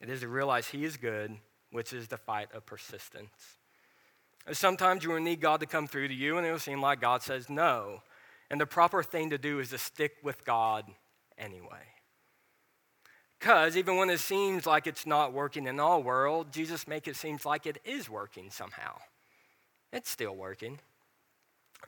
It 0.00 0.08
is 0.08 0.20
to 0.20 0.28
realize 0.28 0.68
He 0.68 0.84
is 0.84 0.96
good, 0.96 1.36
which 1.74 1.92
is 1.92 2.06
the 2.06 2.16
fight 2.16 2.46
of 2.54 2.64
persistence. 2.64 3.58
Sometimes 4.52 5.02
you 5.02 5.10
will 5.10 5.20
need 5.20 5.40
God 5.40 5.58
to 5.58 5.66
come 5.66 5.88
through 5.88 6.06
to 6.06 6.14
you, 6.14 6.38
and 6.38 6.46
it 6.46 6.52
will 6.52 6.58
seem 6.60 6.80
like 6.80 7.00
God 7.00 7.20
says 7.20 7.50
no. 7.50 8.00
And 8.48 8.60
the 8.60 8.66
proper 8.66 9.02
thing 9.02 9.30
to 9.30 9.38
do 9.38 9.58
is 9.58 9.70
to 9.70 9.78
stick 9.78 10.12
with 10.22 10.44
God 10.44 10.84
anyway. 11.36 11.82
Because 13.40 13.76
even 13.76 13.96
when 13.96 14.08
it 14.08 14.20
seems 14.20 14.66
like 14.66 14.86
it's 14.86 15.04
not 15.04 15.32
working 15.32 15.66
in 15.66 15.80
all 15.80 16.00
world, 16.00 16.52
Jesus 16.52 16.86
makes 16.86 17.08
it 17.08 17.16
seem 17.16 17.38
like 17.44 17.66
it 17.66 17.78
is 17.84 18.08
working 18.08 18.50
somehow. 18.52 18.98
It's 19.92 20.08
still 20.08 20.36
working 20.36 20.78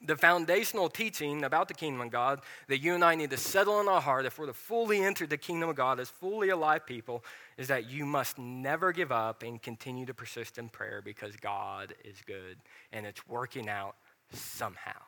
the 0.03 0.17
foundational 0.17 0.89
teaching 0.89 1.45
about 1.45 1.69
the 1.69 1.75
kingdom 1.75 2.01
of 2.01 2.11
God 2.11 2.41
that 2.69 2.79
you 2.79 2.95
and 2.95 3.05
I 3.05 3.15
need 3.15 3.31
to 3.31 3.37
settle 3.37 3.81
in 3.81 3.89
our 3.89 4.01
heart 4.01 4.27
if 4.27 4.39
we're 4.39 4.47
to 4.47 4.53
fully 4.53 5.03
enter 5.03 5.27
the 5.27 5.37
kingdom 5.37 5.69
of 5.69 5.77
God 5.77 6.01
as 6.01 6.09
fully 6.09 6.51
alive 6.51 6.87
people 6.87 7.25
is 7.57 7.69
that 7.69 7.89
you 7.89 8.05
must 8.07 8.39
never 8.39 8.93
give 8.93 9.13
up 9.13 9.43
and 9.43 9.61
continue 9.61 10.07
to 10.07 10.15
persist 10.15 10.59
in 10.59 10.69
prayer 10.69 11.03
because 11.05 11.37
God 11.37 11.95
is 12.05 12.17
good 12.27 12.59
and 12.93 13.07
it's 13.07 13.27
working 13.29 13.69
out 13.69 13.97
somehow, 14.33 15.01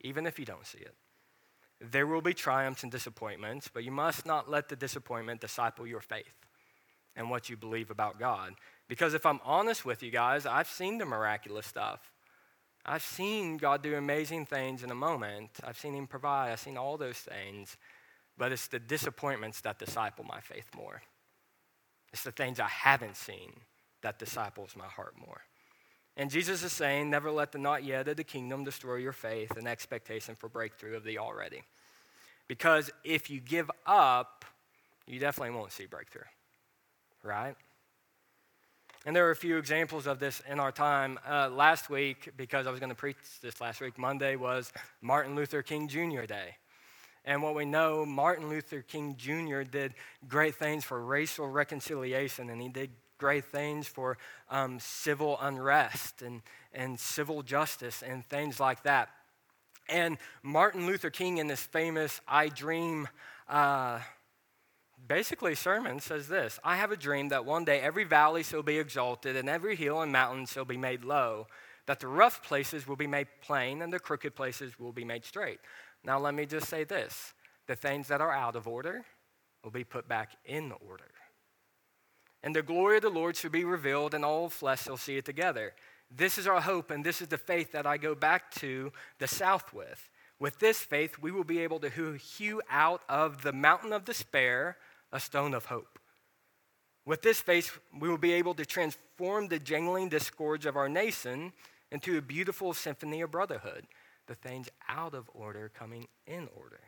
even 0.00 0.26
if 0.26 0.38
you 0.38 0.44
don't 0.44 0.66
see 0.66 0.78
it. 0.78 0.94
There 1.80 2.06
will 2.06 2.22
be 2.22 2.34
triumphs 2.34 2.84
and 2.84 2.92
disappointments, 2.92 3.68
but 3.72 3.82
you 3.82 3.90
must 3.90 4.24
not 4.24 4.48
let 4.48 4.68
the 4.68 4.76
disappointment 4.76 5.40
disciple 5.40 5.86
your 5.86 6.00
faith 6.00 6.46
and 7.16 7.28
what 7.28 7.50
you 7.50 7.56
believe 7.56 7.90
about 7.90 8.18
God. 8.18 8.54
Because 8.88 9.14
if 9.14 9.26
I'm 9.26 9.40
honest 9.44 9.84
with 9.84 10.02
you 10.02 10.10
guys, 10.10 10.46
I've 10.46 10.68
seen 10.68 10.98
the 10.98 11.04
miraculous 11.04 11.66
stuff. 11.66 12.11
I've 12.84 13.02
seen 13.02 13.58
God 13.58 13.82
do 13.82 13.94
amazing 13.94 14.46
things 14.46 14.82
in 14.82 14.90
a 14.90 14.94
moment. 14.94 15.50
I've 15.62 15.78
seen 15.78 15.94
Him 15.94 16.06
provide. 16.06 16.50
I've 16.50 16.60
seen 16.60 16.76
all 16.76 16.96
those 16.96 17.18
things. 17.18 17.76
But 18.36 18.52
it's 18.52 18.66
the 18.66 18.80
disappointments 18.80 19.60
that 19.60 19.78
disciple 19.78 20.24
my 20.24 20.40
faith 20.40 20.66
more. 20.76 21.02
It's 22.12 22.24
the 22.24 22.32
things 22.32 22.58
I 22.60 22.68
haven't 22.68 23.16
seen 23.16 23.52
that 24.02 24.18
disciples 24.18 24.74
my 24.76 24.86
heart 24.86 25.14
more. 25.18 25.42
And 26.16 26.30
Jesus 26.30 26.62
is 26.62 26.72
saying, 26.72 27.08
never 27.08 27.30
let 27.30 27.52
the 27.52 27.58
not 27.58 27.84
yet 27.84 28.08
of 28.08 28.16
the 28.16 28.24
kingdom 28.24 28.64
destroy 28.64 28.96
your 28.96 29.12
faith 29.12 29.56
and 29.56 29.66
expectation 29.66 30.34
for 30.34 30.48
breakthrough 30.48 30.96
of 30.96 31.04
the 31.04 31.18
already. 31.18 31.62
Because 32.48 32.90
if 33.02 33.30
you 33.30 33.40
give 33.40 33.70
up, 33.86 34.44
you 35.06 35.18
definitely 35.18 35.54
won't 35.56 35.72
see 35.72 35.86
breakthrough, 35.86 36.22
right? 37.22 37.54
And 39.04 39.16
there 39.16 39.26
are 39.26 39.32
a 39.32 39.36
few 39.36 39.56
examples 39.56 40.06
of 40.06 40.20
this 40.20 40.40
in 40.48 40.60
our 40.60 40.70
time. 40.70 41.18
Uh, 41.28 41.48
last 41.48 41.90
week, 41.90 42.30
because 42.36 42.68
I 42.68 42.70
was 42.70 42.78
going 42.78 42.90
to 42.90 42.96
preach 42.96 43.16
this 43.42 43.60
last 43.60 43.80
week, 43.80 43.98
Monday 43.98 44.36
was 44.36 44.72
Martin 45.00 45.34
Luther 45.34 45.60
King 45.60 45.88
Jr. 45.88 46.22
Day. 46.22 46.56
And 47.24 47.42
what 47.42 47.56
we 47.56 47.64
know, 47.64 48.06
Martin 48.06 48.48
Luther 48.48 48.80
King 48.80 49.16
Jr. 49.18 49.62
did 49.62 49.94
great 50.28 50.54
things 50.54 50.84
for 50.84 51.04
racial 51.04 51.48
reconciliation, 51.48 52.48
and 52.48 52.62
he 52.62 52.68
did 52.68 52.90
great 53.18 53.44
things 53.46 53.88
for 53.88 54.18
um, 54.48 54.78
civil 54.78 55.36
unrest 55.40 56.22
and, 56.22 56.40
and 56.72 56.98
civil 56.98 57.42
justice 57.42 58.04
and 58.04 58.24
things 58.26 58.60
like 58.60 58.84
that. 58.84 59.08
And 59.88 60.16
Martin 60.44 60.86
Luther 60.86 61.10
King, 61.10 61.38
in 61.38 61.48
this 61.48 61.62
famous 61.62 62.20
I 62.28 62.48
Dream 62.48 63.08
uh, 63.48 63.98
basically 65.06 65.54
sermon 65.54 66.00
says 66.00 66.28
this 66.28 66.58
I 66.64 66.76
have 66.76 66.92
a 66.92 66.96
dream 66.96 67.28
that 67.28 67.44
one 67.44 67.64
day 67.64 67.80
every 67.80 68.04
valley 68.04 68.42
shall 68.42 68.62
be 68.62 68.78
exalted, 68.78 69.36
and 69.36 69.48
every 69.48 69.76
hill 69.76 70.00
and 70.00 70.12
mountain 70.12 70.46
shall 70.46 70.64
be 70.64 70.76
made 70.76 71.04
low, 71.04 71.46
that 71.86 72.00
the 72.00 72.08
rough 72.08 72.42
places 72.42 72.86
will 72.86 72.96
be 72.96 73.06
made 73.06 73.28
plain, 73.40 73.82
and 73.82 73.92
the 73.92 73.98
crooked 73.98 74.34
places 74.34 74.78
will 74.78 74.92
be 74.92 75.04
made 75.04 75.24
straight. 75.24 75.60
Now, 76.04 76.18
let 76.18 76.34
me 76.34 76.46
just 76.46 76.68
say 76.68 76.84
this 76.84 77.34
the 77.66 77.76
things 77.76 78.08
that 78.08 78.20
are 78.20 78.32
out 78.32 78.56
of 78.56 78.66
order 78.66 79.04
will 79.62 79.70
be 79.70 79.84
put 79.84 80.08
back 80.08 80.32
in 80.44 80.72
order. 80.86 81.10
And 82.42 82.56
the 82.56 82.62
glory 82.62 82.96
of 82.96 83.02
the 83.02 83.10
Lord 83.10 83.36
shall 83.36 83.50
be 83.50 83.64
revealed, 83.64 84.14
and 84.14 84.24
all 84.24 84.48
flesh 84.48 84.84
shall 84.84 84.96
see 84.96 85.16
it 85.16 85.24
together. 85.24 85.74
This 86.10 86.38
is 86.38 86.46
our 86.46 86.60
hope, 86.60 86.90
and 86.90 87.04
this 87.04 87.22
is 87.22 87.28
the 87.28 87.38
faith 87.38 87.72
that 87.72 87.86
I 87.86 87.96
go 87.96 88.14
back 88.14 88.50
to 88.56 88.92
the 89.18 89.28
south 89.28 89.72
with. 89.72 90.10
With 90.38 90.58
this 90.58 90.80
faith, 90.80 91.18
we 91.20 91.30
will 91.30 91.44
be 91.44 91.60
able 91.60 91.78
to 91.80 91.88
hew 91.88 92.60
out 92.68 93.02
of 93.08 93.42
the 93.42 93.52
mountain 93.52 93.92
of 93.92 94.04
despair 94.04 94.76
a 95.12 95.20
stone 95.20 95.54
of 95.54 95.66
hope. 95.66 95.98
With 97.04 97.22
this 97.22 97.40
faith, 97.40 97.78
we 97.98 98.08
will 98.08 98.18
be 98.18 98.32
able 98.32 98.54
to 98.54 98.64
transform 98.64 99.48
the 99.48 99.58
jangling 99.58 100.08
discords 100.08 100.66
of 100.66 100.76
our 100.76 100.88
nation 100.88 101.52
into 101.90 102.16
a 102.16 102.22
beautiful 102.22 102.72
symphony 102.72 103.20
of 103.20 103.30
brotherhood, 103.30 103.86
the 104.26 104.34
things 104.34 104.68
out 104.88 105.14
of 105.14 105.28
order 105.34 105.70
coming 105.74 106.06
in 106.26 106.48
order. 106.56 106.80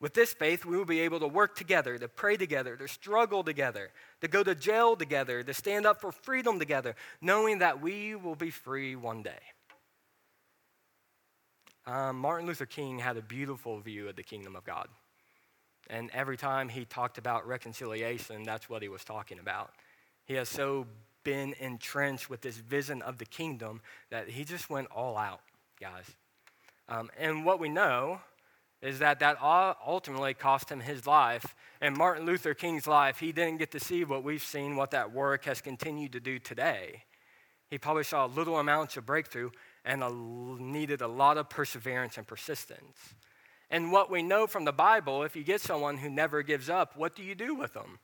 With 0.00 0.14
this 0.14 0.32
faith, 0.32 0.64
we 0.64 0.76
will 0.76 0.84
be 0.84 1.00
able 1.00 1.20
to 1.20 1.28
work 1.28 1.54
together, 1.54 1.96
to 1.96 2.08
pray 2.08 2.36
together, 2.36 2.76
to 2.76 2.88
struggle 2.88 3.44
together, 3.44 3.90
to 4.20 4.26
go 4.26 4.42
to 4.42 4.54
jail 4.54 4.96
together, 4.96 5.44
to 5.44 5.54
stand 5.54 5.86
up 5.86 6.00
for 6.00 6.10
freedom 6.10 6.58
together, 6.58 6.96
knowing 7.20 7.60
that 7.60 7.80
we 7.80 8.16
will 8.16 8.34
be 8.34 8.50
free 8.50 8.96
one 8.96 9.22
day. 9.22 9.38
Um, 11.86 12.18
Martin 12.18 12.48
Luther 12.48 12.66
King 12.66 12.98
had 12.98 13.16
a 13.16 13.22
beautiful 13.22 13.78
view 13.78 14.08
of 14.08 14.16
the 14.16 14.22
kingdom 14.24 14.56
of 14.56 14.64
God. 14.64 14.88
And 15.90 16.10
every 16.12 16.36
time 16.36 16.68
he 16.68 16.84
talked 16.84 17.18
about 17.18 17.46
reconciliation, 17.46 18.42
that's 18.44 18.68
what 18.68 18.82
he 18.82 18.88
was 18.88 19.04
talking 19.04 19.38
about. 19.38 19.72
He 20.24 20.34
has 20.34 20.48
so 20.48 20.86
been 21.24 21.54
entrenched 21.60 22.30
with 22.30 22.40
this 22.40 22.56
vision 22.56 23.02
of 23.02 23.18
the 23.18 23.24
kingdom 23.24 23.80
that 24.10 24.28
he 24.28 24.44
just 24.44 24.70
went 24.70 24.88
all 24.94 25.16
out, 25.16 25.40
guys. 25.80 26.06
Um, 26.88 27.10
and 27.18 27.44
what 27.44 27.60
we 27.60 27.68
know 27.68 28.20
is 28.80 28.98
that 28.98 29.20
that 29.20 29.38
ultimately 29.40 30.34
cost 30.34 30.70
him 30.70 30.80
his 30.80 31.06
life. 31.06 31.54
And 31.80 31.96
Martin 31.96 32.26
Luther 32.26 32.52
King's 32.52 32.86
life, 32.86 33.20
he 33.20 33.30
didn't 33.30 33.58
get 33.58 33.70
to 33.72 33.80
see 33.80 34.04
what 34.04 34.24
we've 34.24 34.42
seen, 34.42 34.74
what 34.76 34.90
that 34.90 35.12
work 35.12 35.44
has 35.44 35.60
continued 35.60 36.12
to 36.12 36.20
do 36.20 36.38
today. 36.38 37.04
He 37.70 37.78
probably 37.78 38.04
saw 38.04 38.26
little 38.26 38.58
amounts 38.58 38.96
of 38.96 39.06
breakthrough 39.06 39.50
and 39.84 40.02
a, 40.02 40.10
needed 40.10 41.00
a 41.00 41.08
lot 41.08 41.38
of 41.38 41.48
perseverance 41.48 42.18
and 42.18 42.26
persistence. 42.26 43.14
And 43.72 43.90
what 43.90 44.10
we 44.10 44.22
know 44.22 44.46
from 44.46 44.66
the 44.66 44.72
Bible, 44.72 45.22
if 45.22 45.34
you 45.34 45.42
get 45.42 45.62
someone 45.62 45.96
who 45.96 46.10
never 46.10 46.42
gives 46.42 46.68
up, 46.68 46.94
what 46.94 47.16
do 47.16 47.22
you 47.22 47.34
do 47.34 47.54
with 47.54 47.72
them? 47.72 47.98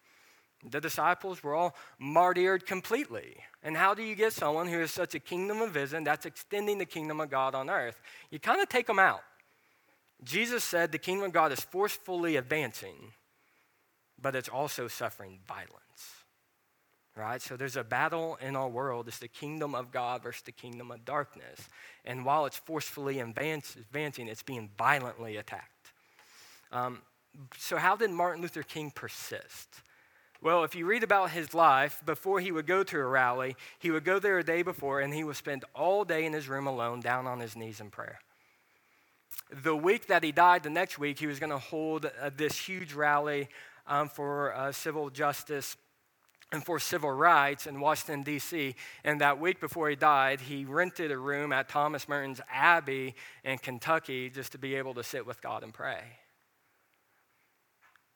The 0.69 0.81
disciples 0.81 1.43
were 1.43 1.55
all 1.55 1.77
martyred 1.99 2.65
completely. 2.65 3.37
And 3.63 3.77
how 3.77 3.93
do 3.93 4.03
you 4.03 4.15
get 4.15 4.33
someone 4.33 4.67
who 4.67 4.79
has 4.79 4.91
such 4.91 5.15
a 5.15 5.21
kingdom 5.21 5.61
of 5.61 5.71
vision 5.71 6.05
that's 6.05 6.25
extending 6.25 6.79
the 6.79 6.87
kingdom 6.87 7.21
of 7.21 7.31
God 7.31 7.55
on 7.55 7.69
earth? 7.69 8.01
You 8.31 8.41
kind 8.41 8.63
of 8.63 8.71
take 8.71 8.87
them 8.87 8.99
out. 8.99 9.21
Jesus 10.25 10.65
said 10.65 10.91
the 10.91 10.99
kingdom 10.99 11.27
of 11.27 11.33
God 11.33 11.53
is 11.53 11.61
forcefully 11.61 12.37
advancing, 12.37 13.13
but 14.21 14.35
it's 14.35 14.49
also 14.49 14.89
suffering 14.89 15.39
violence. 15.47 16.18
Right? 17.19 17.43
So 17.43 17.57
there's 17.57 17.77
a 17.77 17.83
battle 17.83 18.39
in 18.41 18.55
our 18.55 18.69
world. 18.69 19.09
It's 19.09 19.19
the 19.19 19.27
kingdom 19.27 19.75
of 19.75 19.91
God 19.91 20.23
versus 20.23 20.43
the 20.43 20.53
kingdom 20.53 20.93
of 20.93 21.05
darkness. 21.05 21.69
And 22.05 22.25
while 22.25 22.47
it's 22.47 22.59
forcefully 22.59 23.19
advance, 23.19 23.75
advancing, 23.75 24.29
it's 24.29 24.45
being 24.45 24.71
violently 24.79 25.37
attacked. 25.37 25.91
Um, 26.71 27.03
so, 27.57 27.77
how 27.77 27.97
did 27.97 28.11
Martin 28.11 28.41
Luther 28.41 28.63
King 28.63 28.93
persist? 28.93 29.83
Well, 30.41 30.63
if 30.63 30.77
you 30.77 30.87
read 30.87 31.03
about 31.03 31.31
his 31.31 31.55
life, 31.55 32.01
before 32.07 32.39
he 32.39 32.53
would 32.53 32.67
go 32.67 32.85
to 32.85 32.97
a 32.97 33.05
rally, 33.05 33.57
he 33.81 33.91
would 33.91 34.05
go 34.05 34.21
there 34.21 34.39
a 34.39 34.45
day 34.45 34.63
before 34.63 35.01
and 35.01 35.13
he 35.13 35.25
would 35.25 35.35
spend 35.35 35.65
all 35.75 36.05
day 36.05 36.25
in 36.25 36.33
his 36.33 36.49
room 36.49 36.69
alone, 36.69 37.01
down 37.01 37.27
on 37.27 37.41
his 37.41 37.57
knees 37.57 37.81
in 37.81 37.91
prayer. 37.91 38.21
The 39.65 39.75
week 39.75 40.07
that 40.07 40.23
he 40.23 40.31
died, 40.31 40.63
the 40.63 40.71
next 40.71 41.01
week, 41.01 41.19
he 41.19 41.27
was 41.27 41.41
going 41.41 41.51
to 41.51 41.59
hold 41.59 42.07
uh, 42.07 42.31
this 42.37 42.57
huge 42.57 42.93
rally 42.93 43.49
um, 43.89 44.09
for 44.09 44.55
uh, 44.55 44.71
civil 44.71 45.11
justice 45.11 45.77
and 46.51 46.65
for 46.65 46.79
civil 46.79 47.11
rights 47.11 47.67
in 47.67 47.79
Washington, 47.79 48.23
D.C. 48.23 48.75
And 49.05 49.21
that 49.21 49.39
week 49.39 49.61
before 49.61 49.91
he 49.91 49.97
died, 49.97 50.41
he 50.41 50.65
rented 50.65 51.11
a 51.11 51.19
room 51.19 51.53
at 51.53 51.69
Thomas 51.69 52.09
Merton's 52.09 52.41
Abbey 52.51 53.15
in 53.45 53.59
Kentucky 53.59 54.31
just 54.31 54.53
to 54.53 54.59
be 54.59 54.75
able 54.75 54.95
to 54.95 55.03
sit 55.03 55.27
with 55.27 55.43
God 55.43 55.63
and 55.63 55.75
pray. 55.75 56.01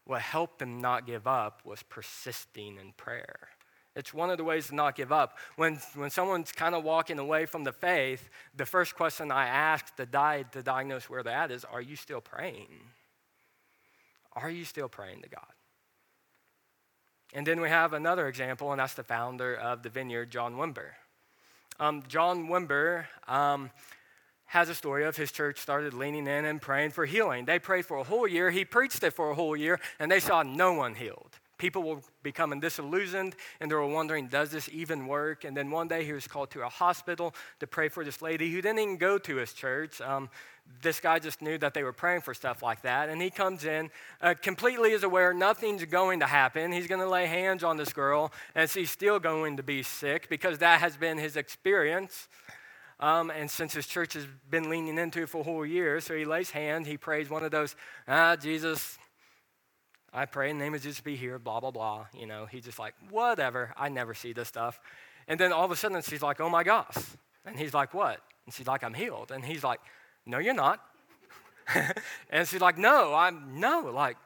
What 0.04 0.22
helped 0.22 0.62
him 0.62 0.80
not 0.80 1.06
give 1.06 1.26
up 1.26 1.60
was 1.64 1.82
persisting 1.82 2.78
in 2.78 2.92
prayer. 2.96 3.48
It's 3.94 4.14
one 4.14 4.30
of 4.30 4.38
the 4.38 4.44
ways 4.44 4.68
to 4.68 4.74
not 4.74 4.96
give 4.96 5.12
up. 5.12 5.36
When, 5.56 5.78
when 5.94 6.08
someone's 6.08 6.50
kind 6.50 6.74
of 6.74 6.82
walking 6.82 7.18
away 7.18 7.44
from 7.44 7.64
the 7.64 7.72
faith, 7.72 8.30
the 8.56 8.64
first 8.64 8.96
question 8.96 9.30
I 9.30 9.46
ask 9.46 9.94
to, 9.96 10.06
die, 10.06 10.44
to 10.52 10.62
diagnose 10.62 11.10
where 11.10 11.22
they're 11.22 11.36
at 11.36 11.50
is 11.50 11.64
Are 11.66 11.82
you 11.82 11.96
still 11.96 12.22
praying? 12.22 12.68
Are 14.32 14.50
you 14.50 14.64
still 14.64 14.88
praying 14.88 15.20
to 15.22 15.28
God? 15.28 15.52
And 17.32 17.46
then 17.46 17.60
we 17.60 17.68
have 17.68 17.94
another 17.94 18.28
example, 18.28 18.72
and 18.72 18.80
that's 18.80 18.94
the 18.94 19.02
founder 19.02 19.54
of 19.54 19.82
the 19.82 19.88
vineyard, 19.88 20.30
John 20.30 20.56
Wimber. 20.56 20.90
Um, 21.80 22.02
John 22.06 22.48
Wimber 22.48 23.06
um, 23.26 23.70
has 24.44 24.68
a 24.68 24.74
story 24.74 25.04
of 25.06 25.16
his 25.16 25.32
church 25.32 25.58
started 25.58 25.94
leaning 25.94 26.26
in 26.26 26.44
and 26.44 26.60
praying 26.60 26.90
for 26.90 27.06
healing. 27.06 27.46
They 27.46 27.58
prayed 27.58 27.86
for 27.86 27.96
a 27.96 28.04
whole 28.04 28.28
year. 28.28 28.50
He 28.50 28.66
preached 28.66 29.02
it 29.02 29.12
for 29.12 29.30
a 29.30 29.34
whole 29.34 29.56
year, 29.56 29.80
and 29.98 30.12
they 30.12 30.20
saw 30.20 30.42
no 30.42 30.74
one 30.74 30.94
healed. 30.94 31.30
People 31.56 31.82
were 31.84 32.00
becoming 32.22 32.60
disillusioned, 32.60 33.34
and 33.60 33.70
they 33.70 33.74
were 33.74 33.86
wondering, 33.86 34.26
does 34.26 34.50
this 34.50 34.68
even 34.70 35.06
work? 35.06 35.44
And 35.44 35.56
then 35.56 35.70
one 35.70 35.88
day 35.88 36.04
he 36.04 36.12
was 36.12 36.26
called 36.26 36.50
to 36.50 36.62
a 36.62 36.68
hospital 36.68 37.34
to 37.60 37.66
pray 37.66 37.88
for 37.88 38.04
this 38.04 38.20
lady 38.20 38.50
who 38.50 38.60
didn't 38.60 38.80
even 38.80 38.96
go 38.98 39.16
to 39.16 39.36
his 39.36 39.54
church. 39.54 40.00
Um, 40.00 40.28
this 40.82 41.00
guy 41.00 41.18
just 41.18 41.40
knew 41.40 41.58
that 41.58 41.74
they 41.74 41.82
were 41.82 41.92
praying 41.92 42.22
for 42.22 42.34
stuff 42.34 42.62
like 42.62 42.82
that. 42.82 43.08
And 43.08 43.22
he 43.22 43.30
comes 43.30 43.64
in, 43.64 43.90
uh, 44.20 44.34
completely 44.40 44.92
is 44.92 45.02
aware 45.02 45.32
nothing's 45.32 45.84
going 45.84 46.20
to 46.20 46.26
happen. 46.26 46.72
He's 46.72 46.86
going 46.86 47.00
to 47.00 47.08
lay 47.08 47.26
hands 47.26 47.62
on 47.62 47.76
this 47.76 47.92
girl, 47.92 48.32
and 48.54 48.68
she's 48.68 48.90
still 48.90 49.18
going 49.18 49.56
to 49.58 49.62
be 49.62 49.82
sick 49.82 50.28
because 50.28 50.58
that 50.58 50.80
has 50.80 50.96
been 50.96 51.18
his 51.18 51.36
experience. 51.36 52.28
Um, 53.00 53.30
and 53.30 53.50
since 53.50 53.74
his 53.74 53.86
church 53.86 54.14
has 54.14 54.26
been 54.48 54.70
leaning 54.70 54.98
into 54.98 55.22
it 55.22 55.28
for 55.28 55.40
a 55.40 55.44
whole 55.44 55.66
year, 55.66 56.00
so 56.00 56.16
he 56.16 56.24
lays 56.24 56.50
hands, 56.50 56.86
he 56.86 56.96
prays 56.96 57.28
one 57.28 57.42
of 57.42 57.50
those, 57.50 57.74
ah, 58.06 58.36
Jesus, 58.36 58.98
I 60.12 60.26
pray 60.26 60.50
in 60.50 60.58
the 60.58 60.64
name 60.64 60.74
of 60.74 60.82
Jesus 60.82 61.00
be 61.00 61.16
here, 61.16 61.38
blah, 61.38 61.58
blah, 61.58 61.70
blah. 61.70 62.06
You 62.16 62.26
know, 62.26 62.46
he's 62.46 62.64
just 62.64 62.78
like, 62.78 62.94
whatever, 63.10 63.72
I 63.76 63.88
never 63.88 64.14
see 64.14 64.32
this 64.32 64.48
stuff. 64.48 64.78
And 65.26 65.40
then 65.40 65.52
all 65.52 65.64
of 65.64 65.70
a 65.70 65.76
sudden 65.76 66.00
she's 66.02 66.22
like, 66.22 66.40
oh 66.40 66.50
my 66.50 66.62
gosh. 66.62 66.96
And 67.44 67.58
he's 67.58 67.74
like, 67.74 67.94
what? 67.94 68.20
And 68.44 68.54
she's 68.54 68.66
like, 68.66 68.84
I'm 68.84 68.94
healed. 68.94 69.30
And 69.32 69.44
he's 69.44 69.64
like, 69.64 69.80
no, 70.26 70.38
you're 70.38 70.54
not. 70.54 70.80
and 72.30 72.46
she's 72.46 72.60
like, 72.60 72.78
no, 72.78 73.14
I'm, 73.14 73.60
no, 73.60 73.90
like, 73.94 74.16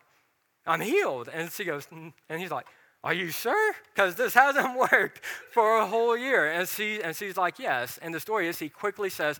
I'm 0.67 0.81
healed. 0.81 1.29
And 1.33 1.51
she 1.51 1.65
goes, 1.65 1.87
mm. 1.87 2.13
and 2.29 2.41
he's 2.41 2.51
like, 2.51 2.67
are 3.07 3.15
you 3.15 3.31
sure? 3.31 3.75
Because 3.95 4.17
this 4.17 4.35
hasn't 4.35 4.77
worked 4.93 5.25
for 5.53 5.79
a 5.79 5.87
whole 5.87 6.17
year. 6.17 6.51
And, 6.51 6.69
she, 6.69 7.01
and 7.01 7.15
she's 7.15 7.37
like, 7.37 7.61
Yes. 7.61 8.01
And 8.03 8.13
the 8.13 8.19
story 8.19 8.49
is 8.49 8.59
he 8.59 8.69
quickly 8.69 9.11
says, 9.11 9.39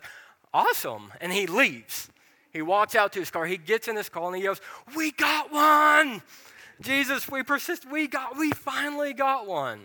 Awesome. 0.53 1.11
And 1.19 1.33
he 1.33 1.47
leaves. 1.47 2.09
He 2.53 2.61
walks 2.61 2.95
out 2.95 3.11
to 3.13 3.19
his 3.19 3.29
car. 3.29 3.45
He 3.45 3.57
gets 3.57 3.89
in 3.89 3.97
his 3.97 4.07
car 4.07 4.27
and 4.27 4.37
he 4.37 4.43
goes, 4.43 4.61
We 4.95 5.11
got 5.11 5.51
one. 5.51 6.21
Jesus, 6.79 7.27
we 7.27 7.43
persist. 7.43 7.89
We 7.91 8.07
got, 8.07 8.37
we 8.37 8.51
finally 8.51 9.13
got 9.13 9.47
one. 9.47 9.81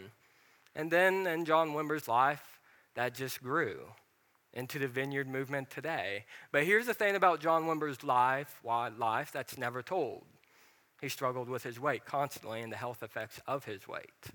And 0.77 0.89
then 0.89 1.27
in 1.27 1.45
John 1.45 1.71
Wimber's 1.71 2.07
life, 2.07 2.61
that 2.95 3.15
just 3.15 3.43
grew 3.43 3.81
into 4.55 4.79
the 4.79 4.89
vineyard 4.89 5.29
movement 5.29 5.71
today. 5.71 6.25
But 6.51 6.65
here's 6.65 6.87
the 6.87 6.95
thing 6.95 7.17
about 7.17 7.41
John 7.41 7.67
Wimber's 7.67 8.05
life, 8.05 8.61
life 8.65 9.31
that's 9.33 9.57
never 9.57 9.83
told. 9.83 10.25
He 11.01 11.09
struggled 11.09 11.49
with 11.49 11.63
his 11.63 11.81
weight 11.81 12.05
constantly 12.05 12.61
and 12.61 12.73
the 12.73 12.77
health 12.77 13.03
effects 13.03 13.41
of 13.47 13.65
his 13.65 13.89
weight. 13.89 14.31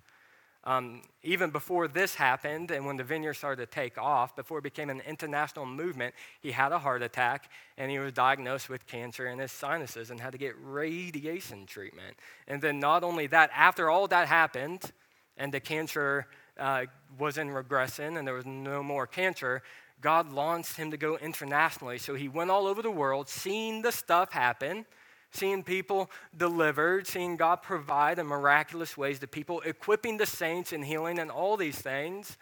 Um, 0.67 1.01
even 1.23 1.49
before 1.51 1.87
this 1.87 2.15
happened, 2.15 2.71
and 2.71 2.85
when 2.85 2.97
the 2.97 3.03
vineyard 3.03 3.35
started 3.35 3.65
to 3.65 3.73
take 3.73 3.97
off, 3.97 4.35
before 4.35 4.57
it 4.57 4.63
became 4.63 4.89
an 4.89 5.01
international 5.07 5.65
movement, 5.65 6.13
he 6.41 6.51
had 6.51 6.73
a 6.73 6.79
heart 6.79 7.01
attack 7.01 7.49
and 7.77 7.89
he 7.89 7.99
was 7.99 8.11
diagnosed 8.11 8.67
with 8.67 8.85
cancer 8.85 9.27
in 9.27 9.39
his 9.39 9.53
sinuses 9.53 10.11
and 10.11 10.19
had 10.19 10.33
to 10.33 10.37
get 10.37 10.55
radiation 10.61 11.65
treatment. 11.67 12.17
And 12.49 12.61
then, 12.61 12.81
not 12.81 13.05
only 13.05 13.27
that, 13.27 13.49
after 13.55 13.89
all 13.89 14.07
that 14.09 14.27
happened 14.27 14.91
and 15.37 15.53
the 15.53 15.61
cancer 15.61 16.27
uh, 16.59 16.85
was 17.17 17.37
in 17.37 17.49
regression 17.49 18.17
and 18.17 18.27
there 18.27 18.35
was 18.35 18.45
no 18.45 18.83
more 18.83 19.07
cancer, 19.07 19.63
God 19.99 20.31
launched 20.31 20.77
him 20.77 20.91
to 20.91 20.97
go 20.97 21.17
internationally. 21.17 21.97
So 21.97 22.15
he 22.15 22.27
went 22.27 22.51
all 22.51 22.67
over 22.67 22.81
the 22.81 22.91
world, 22.91 23.29
seeing 23.29 23.81
the 23.81 23.91
stuff 23.91 24.31
happen 24.31 24.85
seeing 25.31 25.63
people 25.63 26.09
delivered, 26.35 27.07
seeing 27.07 27.35
God 27.35 27.61
provide 27.61 28.19
in 28.19 28.27
miraculous 28.27 28.97
ways 28.97 29.19
to 29.19 29.27
people, 29.27 29.61
equipping 29.61 30.17
the 30.17 30.25
saints 30.25 30.73
in 30.73 30.83
healing 30.83 31.19
and 31.19 31.31
all 31.31 31.57
these 31.57 31.77
things. 31.77 32.37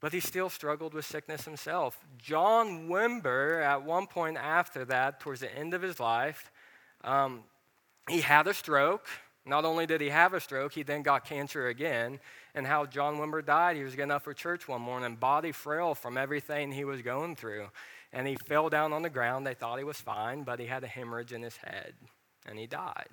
But 0.00 0.12
he 0.12 0.20
still 0.20 0.48
struggled 0.48 0.94
with 0.94 1.04
sickness 1.04 1.44
himself. 1.44 1.98
John 2.16 2.88
Wimber, 2.88 3.62
at 3.62 3.82
one 3.82 4.06
point 4.06 4.36
after 4.38 4.84
that, 4.86 5.20
towards 5.20 5.40
the 5.40 5.54
end 5.54 5.74
of 5.74 5.82
his 5.82 6.00
life, 6.00 6.50
um, 7.04 7.44
he 8.08 8.20
had 8.20 8.46
a 8.46 8.54
stroke. 8.54 9.06
Not 9.50 9.64
only 9.64 9.84
did 9.84 10.00
he 10.00 10.08
have 10.08 10.32
a 10.32 10.40
stroke, 10.40 10.72
he 10.72 10.84
then 10.84 11.02
got 11.02 11.24
cancer 11.24 11.66
again. 11.66 12.20
And 12.54 12.66
how 12.66 12.86
John 12.86 13.16
Wimber 13.16 13.44
died, 13.44 13.76
he 13.76 13.82
was 13.82 13.96
getting 13.96 14.12
up 14.12 14.22
for 14.22 14.32
church 14.32 14.68
one 14.68 14.80
morning, 14.80 15.16
body 15.16 15.50
frail 15.50 15.94
from 15.94 16.16
everything 16.16 16.70
he 16.70 16.84
was 16.84 17.02
going 17.02 17.34
through 17.34 17.66
and 18.12 18.26
he 18.26 18.36
fell 18.46 18.68
down 18.68 18.92
on 18.92 19.02
the 19.02 19.10
ground. 19.10 19.46
They 19.46 19.54
thought 19.54 19.78
he 19.78 19.84
was 19.84 20.00
fine, 20.00 20.42
but 20.42 20.58
he 20.60 20.66
had 20.66 20.84
a 20.84 20.88
hemorrhage 20.88 21.32
in 21.32 21.42
his 21.42 21.56
head 21.56 21.94
and 22.46 22.58
he 22.58 22.66
died. 22.66 23.08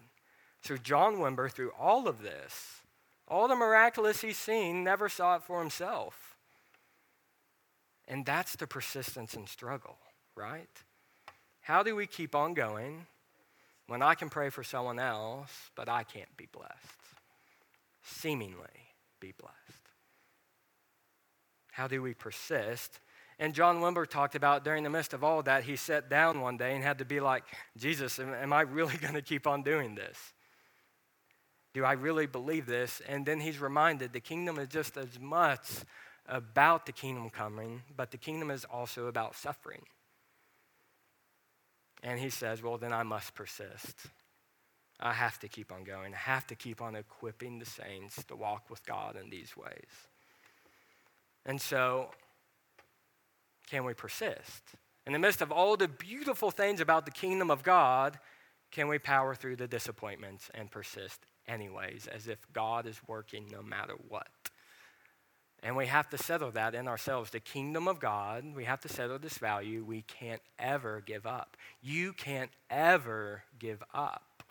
So, 0.61 0.77
John 0.77 1.17
Wimber, 1.17 1.51
through 1.51 1.71
all 1.79 2.07
of 2.07 2.21
this, 2.21 2.81
all 3.27 3.47
the 3.47 3.55
miraculous 3.55 4.21
he's 4.21 4.37
seen, 4.37 4.83
never 4.83 5.09
saw 5.09 5.35
it 5.35 5.43
for 5.43 5.59
himself. 5.59 6.35
And 8.07 8.25
that's 8.25 8.55
the 8.55 8.67
persistence 8.67 9.33
and 9.33 9.47
struggle, 9.49 9.97
right? 10.35 10.69
How 11.61 11.83
do 11.83 11.95
we 11.95 12.07
keep 12.07 12.33
on 12.35 12.53
going 12.53 13.05
when 13.87 14.01
I 14.01 14.15
can 14.15 14.29
pray 14.29 14.49
for 14.49 14.63
someone 14.63 14.99
else, 14.99 15.51
but 15.75 15.89
I 15.89 16.03
can't 16.03 16.35
be 16.37 16.47
blessed? 16.51 16.73
Seemingly 18.03 18.93
be 19.19 19.33
blessed. 19.37 19.55
How 21.71 21.87
do 21.87 22.01
we 22.01 22.13
persist 22.13 22.99
and 23.39 23.53
John 23.53 23.81
Wimber 23.81 24.07
talked 24.07 24.35
about 24.35 24.63
during 24.63 24.83
the 24.83 24.89
midst 24.89 25.13
of 25.13 25.23
all 25.23 25.43
that, 25.43 25.63
he 25.63 25.75
sat 25.75 26.09
down 26.09 26.41
one 26.41 26.57
day 26.57 26.73
and 26.73 26.83
had 26.83 26.97
to 26.99 27.05
be 27.05 27.19
like, 27.19 27.43
Jesus, 27.77 28.19
am, 28.19 28.33
am 28.33 28.51
I 28.51 28.61
really 28.61 28.97
going 29.01 29.13
to 29.13 29.21
keep 29.21 29.45
on 29.45 29.61
doing 29.61 29.95
this? 29.95 30.17
Do 31.73 31.85
I 31.85 31.93
really 31.93 32.25
believe 32.25 32.65
this? 32.65 33.01
And 33.07 33.25
then 33.25 33.39
he's 33.39 33.59
reminded 33.59 34.11
the 34.11 34.19
kingdom 34.19 34.57
is 34.57 34.69
just 34.69 34.97
as 34.97 35.19
much 35.19 35.69
about 36.27 36.87
the 36.87 36.91
kingdom 36.91 37.29
coming, 37.29 37.83
but 37.95 38.09
the 38.09 38.17
kingdom 38.17 38.49
is 38.49 38.65
also 38.65 39.05
about 39.05 39.35
suffering. 39.35 39.83
And 42.03 42.19
he 42.19 42.29
says, 42.29 42.61
Well, 42.61 42.77
then 42.77 42.93
I 42.93 43.03
must 43.03 43.35
persist. 43.35 44.07
I 44.99 45.13
have 45.13 45.39
to 45.39 45.47
keep 45.47 45.71
on 45.71 45.83
going. 45.83 46.13
I 46.13 46.17
have 46.17 46.47
to 46.47 46.55
keep 46.55 46.81
on 46.81 46.95
equipping 46.95 47.59
the 47.59 47.65
saints 47.65 48.23
to 48.25 48.35
walk 48.35 48.69
with 48.69 48.83
God 48.85 49.15
in 49.15 49.29
these 49.29 49.55
ways. 49.55 50.07
And 51.45 51.61
so 51.61 52.09
can 53.69 53.83
we 53.83 53.93
persist? 53.93 54.63
In 55.05 55.13
the 55.13 55.19
midst 55.19 55.41
of 55.41 55.51
all 55.51 55.77
the 55.77 55.87
beautiful 55.87 56.51
things 56.51 56.81
about 56.81 57.05
the 57.05 57.11
kingdom 57.11 57.51
of 57.51 57.63
God, 57.63 58.19
can 58.71 58.87
we 58.87 58.97
power 58.97 59.35
through 59.35 59.57
the 59.57 59.67
disappointments 59.67 60.49
and 60.53 60.71
persist 60.71 61.21
anyways, 61.47 62.07
as 62.07 62.27
if 62.27 62.39
God 62.51 62.85
is 62.85 62.99
working 63.07 63.47
no 63.51 63.61
matter 63.61 63.93
what? 64.09 64.27
And 65.67 65.75
we 65.75 65.87
have 65.87 66.07
to 66.11 66.17
settle 66.17 66.49
that 66.51 66.75
in 66.75 66.87
ourselves. 66.87 67.31
The 67.31 67.41
kingdom 67.41 67.89
of 67.89 67.99
God, 67.99 68.45
we 68.55 68.63
have 68.63 68.79
to 68.79 68.87
settle 68.87 69.19
this 69.19 69.37
value. 69.37 69.83
We 69.83 70.03
can't 70.03 70.41
ever 70.57 71.03
give 71.05 71.27
up. 71.27 71.57
You 71.81 72.13
can't 72.13 72.51
ever 72.69 73.43
give 73.59 73.83
up. 73.93 74.45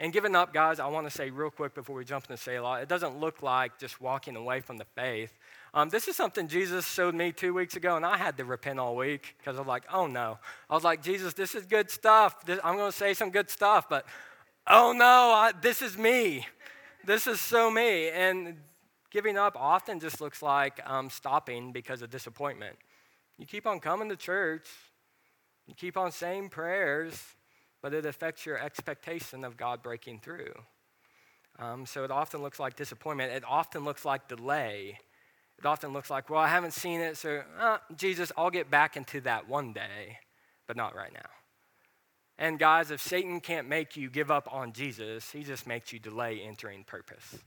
And 0.00 0.12
giving 0.12 0.34
up, 0.34 0.52
guys, 0.52 0.80
I 0.80 0.88
want 0.88 1.06
to 1.06 1.10
say 1.12 1.30
real 1.30 1.50
quick 1.50 1.72
before 1.72 1.94
we 1.94 2.04
jump 2.04 2.28
into 2.28 2.42
Selah, 2.42 2.80
it 2.80 2.88
doesn't 2.88 3.20
look 3.20 3.44
like 3.44 3.78
just 3.78 4.00
walking 4.00 4.34
away 4.34 4.60
from 4.60 4.76
the 4.76 4.86
faith. 4.96 5.32
Um, 5.72 5.88
this 5.88 6.08
is 6.08 6.16
something 6.16 6.48
Jesus 6.48 6.84
showed 6.84 7.14
me 7.14 7.30
two 7.30 7.54
weeks 7.54 7.76
ago, 7.76 7.94
and 7.94 8.04
I 8.04 8.16
had 8.16 8.36
to 8.38 8.44
repent 8.44 8.80
all 8.80 8.96
week 8.96 9.36
because 9.38 9.56
I 9.56 9.60
was 9.60 9.68
like, 9.68 9.84
oh 9.92 10.08
no. 10.08 10.40
I 10.68 10.74
was 10.74 10.82
like, 10.82 11.00
Jesus, 11.00 11.32
this 11.34 11.54
is 11.54 11.64
good 11.64 11.92
stuff. 11.92 12.44
This, 12.44 12.58
I'm 12.64 12.74
going 12.74 12.90
to 12.90 12.98
say 12.98 13.14
some 13.14 13.30
good 13.30 13.50
stuff, 13.50 13.88
but 13.88 14.04
oh 14.66 14.92
no, 14.92 15.04
I, 15.04 15.52
this 15.62 15.80
is 15.80 15.96
me. 15.96 16.48
This 17.04 17.28
is 17.28 17.40
so 17.40 17.70
me. 17.70 18.08
And 18.08 18.56
Giving 19.14 19.38
up 19.38 19.56
often 19.56 20.00
just 20.00 20.20
looks 20.20 20.42
like 20.42 20.80
um, 20.84 21.08
stopping 21.08 21.70
because 21.70 22.02
of 22.02 22.10
disappointment. 22.10 22.74
You 23.38 23.46
keep 23.46 23.64
on 23.64 23.78
coming 23.78 24.08
to 24.08 24.16
church, 24.16 24.66
you 25.68 25.74
keep 25.76 25.96
on 25.96 26.10
saying 26.10 26.48
prayers, 26.48 27.22
but 27.80 27.94
it 27.94 28.06
affects 28.06 28.44
your 28.44 28.58
expectation 28.58 29.44
of 29.44 29.56
God 29.56 29.84
breaking 29.84 30.18
through. 30.18 30.52
Um, 31.60 31.86
so 31.86 32.02
it 32.02 32.10
often 32.10 32.42
looks 32.42 32.58
like 32.58 32.74
disappointment. 32.74 33.30
It 33.30 33.44
often 33.48 33.84
looks 33.84 34.04
like 34.04 34.26
delay. 34.26 34.98
It 35.60 35.64
often 35.64 35.92
looks 35.92 36.10
like, 36.10 36.28
well, 36.28 36.40
I 36.40 36.48
haven't 36.48 36.72
seen 36.72 37.00
it, 37.00 37.16
so 37.16 37.44
uh, 37.60 37.78
Jesus, 37.96 38.32
I'll 38.36 38.50
get 38.50 38.68
back 38.68 38.96
into 38.96 39.20
that 39.20 39.48
one 39.48 39.72
day, 39.72 40.18
but 40.66 40.76
not 40.76 40.96
right 40.96 41.12
now. 41.12 41.30
And 42.36 42.58
guys, 42.58 42.90
if 42.90 43.00
Satan 43.00 43.38
can't 43.38 43.68
make 43.68 43.96
you 43.96 44.10
give 44.10 44.32
up 44.32 44.52
on 44.52 44.72
Jesus, 44.72 45.30
he 45.30 45.44
just 45.44 45.68
makes 45.68 45.92
you 45.92 46.00
delay 46.00 46.40
entering 46.40 46.82
purpose 46.82 47.38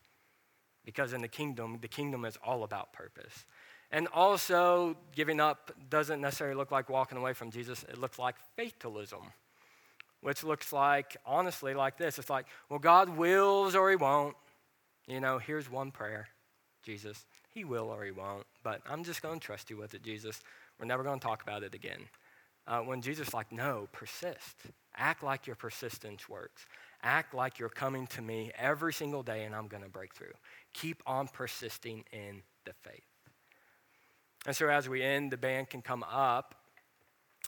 because 0.88 1.12
in 1.12 1.20
the 1.20 1.28
kingdom, 1.28 1.80
the 1.82 1.88
kingdom 1.90 2.24
is 2.24 2.38
all 2.42 2.64
about 2.64 2.94
purpose. 2.94 3.46
And 3.92 4.08
also, 4.14 4.96
giving 5.14 5.42
up 5.42 5.70
doesn't 5.90 6.22
necessarily 6.22 6.56
look 6.56 6.72
like 6.72 6.88
walking 6.88 7.18
away 7.18 7.34
from 7.34 7.52
Jesus, 7.52 7.84
it 7.84 7.98
looks 7.98 8.18
like 8.18 8.36
fatalism, 8.56 9.20
which 10.22 10.46
looks 10.46 10.72
like, 10.72 11.18
honestly, 11.26 11.74
like 11.74 11.98
this 11.98 12.18
it's 12.18 12.30
like, 12.30 12.46
well, 12.70 12.80
God 12.80 13.10
wills 13.10 13.76
or 13.76 13.90
He 13.90 13.98
won't. 13.98 14.38
You 15.08 15.20
know, 15.20 15.40
here's 15.40 15.70
one 15.70 15.92
prayer 15.92 16.30
Jesus, 16.84 17.26
He 17.54 17.66
will 17.66 17.90
or 17.90 18.06
He 18.06 18.12
won't, 18.12 18.46
but 18.64 18.82
I'm 18.90 19.04
just 19.04 19.22
going 19.22 19.42
to 19.42 19.46
trust 19.46 19.70
you 19.70 19.76
with 19.76 19.94
it, 19.94 20.04
Jesus. 20.04 20.40
We're 20.80 20.86
never 20.86 21.04
going 21.04 21.20
to 21.20 21.26
talk 21.26 21.44
about 21.44 21.64
it 21.64 21.76
again. 21.76 22.00
Uh, 22.66 22.80
when 22.80 23.02
Jesus 23.02 23.34
like, 23.34 23.52
no, 23.52 23.90
persist. 23.92 24.56
Act 24.96 25.22
like 25.22 25.48
your 25.48 25.58
persistence 25.58 26.30
works. 26.30 26.66
Act 27.04 27.34
like 27.34 27.60
you're 27.60 27.70
coming 27.70 28.08
to 28.08 28.22
me 28.22 28.52
every 28.58 28.94
single 28.94 29.24
day 29.24 29.44
and 29.44 29.56
I'm 29.56 29.68
going 29.68 29.84
to 29.84 29.90
break 29.90 30.16
through. 30.16 30.34
Keep 30.74 31.04
on 31.06 31.28
persisting 31.28 32.04
in 32.12 32.42
the 32.66 32.74
faith. 32.74 33.04
And 34.46 34.56
so, 34.56 34.70
as 34.70 34.88
we 34.88 35.04
end, 35.04 35.32
the 35.32 35.38
band 35.38 35.70
can 35.70 35.82
come 35.82 36.04
up. 36.04 36.56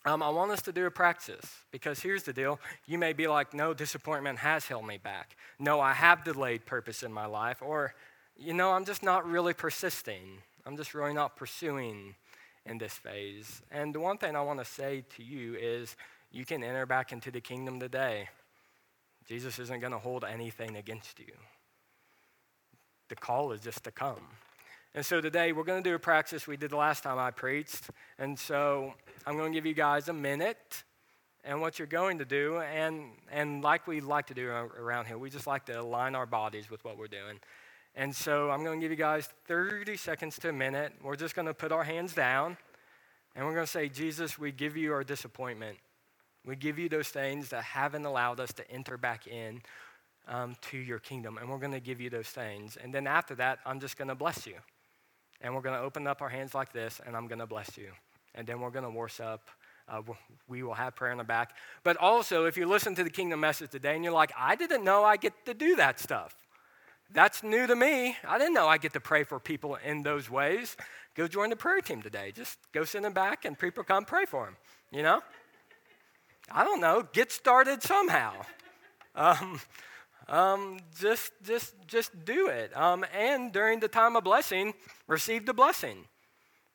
Um, 0.06 0.24
I 0.24 0.30
want 0.30 0.52
us 0.52 0.62
to 0.64 0.72
do 0.72 0.86
a 0.86 0.92
practice 0.92 1.46
because 1.72 2.00
here's 2.00 2.24
the 2.24 2.34
deal. 2.34 2.60
You 2.86 2.98
may 2.98 3.14
be 3.14 3.28
like, 3.28 3.54
no, 3.54 3.74
disappointment 3.74 4.40
has 4.40 4.66
held 4.66 4.88
me 4.88 4.98
back. 4.98 5.36
No, 5.60 5.82
I 5.82 5.94
have 5.94 6.24
delayed 6.24 6.66
purpose 6.66 7.04
in 7.04 7.12
my 7.12 7.26
life. 7.26 7.62
Or, 7.62 7.94
you 8.38 8.54
know, 8.54 8.72
I'm 8.72 8.86
just 8.86 9.04
not 9.04 9.30
really 9.30 9.54
persisting. 9.54 10.42
I'm 10.66 10.78
just 10.78 10.94
really 10.94 11.14
not 11.14 11.36
pursuing 11.36 12.16
in 12.66 12.78
this 12.78 12.94
phase. 12.94 13.62
And 13.72 13.94
the 13.94 14.00
one 14.00 14.18
thing 14.18 14.36
I 14.36 14.42
want 14.42 14.60
to 14.60 14.66
say 14.66 15.04
to 15.18 15.24
you 15.24 15.56
is 15.56 15.96
you 16.32 16.46
can 16.46 16.64
enter 16.64 16.86
back 16.86 17.12
into 17.12 17.32
the 17.32 17.42
kingdom 17.42 17.80
today. 17.80 18.30
Jesus 19.30 19.60
isn't 19.60 19.80
going 19.80 19.92
to 19.92 20.00
hold 20.00 20.26
anything 20.26 20.76
against 20.76 21.20
you. 21.20 21.32
The 23.10 23.16
call 23.16 23.52
is 23.52 23.62
just 23.62 23.84
to 23.84 23.92
come. 23.92 24.26
And 24.96 25.06
so 25.06 25.22
today 25.22 25.52
we're 25.52 25.66
going 25.66 25.84
to 25.84 25.88
do 25.88 25.94
a 25.94 26.00
practice 26.00 26.48
we 26.48 26.58
did 26.58 26.72
the 26.72 26.78
last 26.78 27.04
time 27.04 27.20
I 27.20 27.30
preached. 27.30 27.92
And 28.18 28.40
so 28.40 28.96
I'm 29.28 29.38
going 29.38 29.52
to 29.52 29.56
give 29.56 29.68
you 29.68 29.76
guys 29.76 30.10
a 30.10 30.14
minute 30.14 30.84
and 31.44 31.62
what 31.62 31.78
you're 31.78 31.88
going 31.88 32.18
to 32.18 32.26
do. 32.26 32.58
And, 32.58 33.12
and 33.32 33.64
like 33.64 33.86
we 33.86 34.02
like 34.02 34.26
to 34.28 34.34
do 34.34 34.50
around 34.50 35.06
here, 35.06 35.20
we 35.20 35.30
just 35.30 35.46
like 35.46 35.64
to 35.68 35.80
align 35.80 36.16
our 36.16 36.26
bodies 36.26 36.72
with 36.72 36.84
what 36.84 36.98
we're 36.98 37.06
doing. 37.06 37.40
And 37.94 38.16
so 38.16 38.50
I'm 38.50 38.64
going 38.64 38.80
to 38.80 38.84
give 38.84 38.90
you 38.90 38.98
guys 38.98 39.30
30 39.46 39.96
seconds 39.96 40.40
to 40.40 40.50
a 40.50 40.54
minute. 40.54 40.94
We're 41.04 41.16
just 41.16 41.36
going 41.36 41.46
to 41.48 41.54
put 41.54 41.72
our 41.72 41.84
hands 41.84 42.16
down 42.16 42.58
and 43.36 43.46
we're 43.46 43.54
going 43.54 43.68
to 43.68 43.72
say, 43.72 43.90
Jesus, 43.90 44.40
we 44.40 44.52
give 44.52 44.76
you 44.76 44.92
our 44.92 45.04
disappointment. 45.04 45.78
We 46.46 46.56
give 46.56 46.80
you 46.80 46.90
those 46.90 47.10
things 47.10 47.50
that 47.50 47.64
haven't 47.64 48.06
allowed 48.06 48.40
us 48.40 48.54
to 48.54 48.72
enter 48.72 48.98
back 48.98 49.28
in 49.28 49.62
um, 50.28 50.56
to 50.70 50.78
your 50.78 51.00
kingdom. 51.00 51.38
And 51.38 51.50
we're 51.50 51.58
going 51.58 51.74
to 51.74 51.80
give 51.80 52.00
you 52.00 52.10
those 52.10 52.28
things. 52.28 52.78
And 52.82 52.94
then 52.94 53.08
after 53.08 53.36
that, 53.36 53.60
I'm 53.66 53.80
just 53.80 53.98
going 53.98 54.08
to 54.08 54.16
bless 54.16 54.46
you. 54.48 54.56
And 55.42 55.56
we're 55.56 55.62
going 55.62 55.76
to 55.76 55.82
open 55.82 56.08
up 56.08 56.22
our 56.22 56.30
hands 56.30 56.54
like 56.54 56.74
this, 56.74 57.00
and 57.06 57.16
I'm 57.16 57.28
going 57.28 57.40
to 57.40 57.48
bless 57.48 57.78
you. 57.78 57.92
And 58.36 58.46
then 58.46 58.60
we're 58.60 58.72
going 58.72 58.84
to 58.84 58.92
worship. 58.92 59.42
Uh, 59.88 60.02
we 60.48 60.62
will 60.62 60.74
have 60.74 60.96
prayer 60.96 61.12
in 61.12 61.18
the 61.18 61.24
back. 61.24 61.56
But 61.84 61.98
also, 61.98 62.46
if 62.46 62.58
you 62.58 62.68
listen 62.68 62.94
to 62.96 63.04
the 63.04 63.10
kingdom 63.10 63.40
message 63.40 63.72
today 63.72 63.96
and 63.96 64.04
you're 64.04 64.14
like, 64.14 64.32
I 64.38 64.56
didn't 64.56 64.84
know 64.84 65.04
I 65.04 65.18
get 65.18 65.34
to 65.46 65.54
do 65.54 65.76
that 65.78 66.00
stuff. 66.00 66.36
That's 67.12 67.42
new 67.42 67.66
to 67.66 67.76
me. 67.76 68.16
I 68.28 68.38
didn't 68.38 68.54
know 68.54 68.68
I 68.68 68.78
get 68.78 68.94
to 68.94 69.00
pray 69.00 69.24
for 69.24 69.40
people 69.40 69.78
in 69.84 70.04
those 70.04 70.30
ways. 70.30 70.78
Go 71.16 71.28
join 71.28 71.50
the 71.50 71.56
prayer 71.56 71.82
team 71.82 72.04
today. 72.04 72.32
Just 72.36 72.60
go 72.72 72.84
send 72.84 73.04
them 73.04 73.14
back 73.14 73.46
and 73.46 73.58
people 73.58 73.84
come 73.84 74.06
pray 74.06 74.26
for 74.26 74.46
them, 74.46 74.58
you 74.92 75.02
know? 75.02 75.22
I 76.52 76.64
don't 76.64 76.82
know, 76.82 77.04
get 77.14 77.32
started 77.32 77.84
somehow. 77.84 78.34
Um, 79.16 79.60
um, 80.28 80.80
just, 81.00 81.32
just, 81.44 81.74
just 81.88 82.26
do 82.26 82.48
it. 82.48 82.76
Um, 82.78 83.06
and 83.14 83.52
during 83.52 83.80
the 83.80 83.88
time 83.88 84.16
of 84.16 84.24
blessing, 84.24 84.74
receive 85.08 85.46
the 85.46 85.54
blessing. 85.54 86.06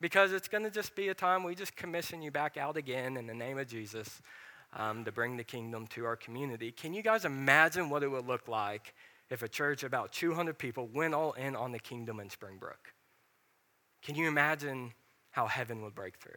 Because 0.00 0.32
it's 0.32 0.48
going 0.48 0.64
to 0.64 0.70
just 0.70 0.96
be 0.96 1.08
a 1.08 1.14
time 1.14 1.44
we 1.44 1.54
just 1.54 1.76
commission 1.76 2.20
you 2.20 2.30
back 2.30 2.56
out 2.56 2.76
again 2.76 3.16
in 3.16 3.26
the 3.26 3.34
name 3.34 3.58
of 3.58 3.68
Jesus 3.68 4.20
um, 4.76 5.04
to 5.04 5.12
bring 5.12 5.36
the 5.36 5.44
kingdom 5.44 5.86
to 5.88 6.04
our 6.04 6.16
community. 6.16 6.72
Can 6.72 6.92
you 6.92 7.02
guys 7.02 7.24
imagine 7.24 7.88
what 7.88 8.02
it 8.02 8.08
would 8.08 8.26
look 8.26 8.48
like 8.48 8.92
if 9.30 9.42
a 9.42 9.48
church 9.48 9.84
about 9.84 10.12
200 10.12 10.58
people 10.58 10.88
went 10.92 11.14
all 11.14 11.32
in 11.32 11.56
on 11.56 11.72
the 11.72 11.78
kingdom 11.78 12.20
in 12.20 12.28
Springbrook? 12.28 12.92
Can 14.02 14.16
you 14.16 14.28
imagine 14.28 14.92
how 15.30 15.46
heaven 15.46 15.82
would 15.82 15.94
break 15.94 16.16
through? 16.16 16.32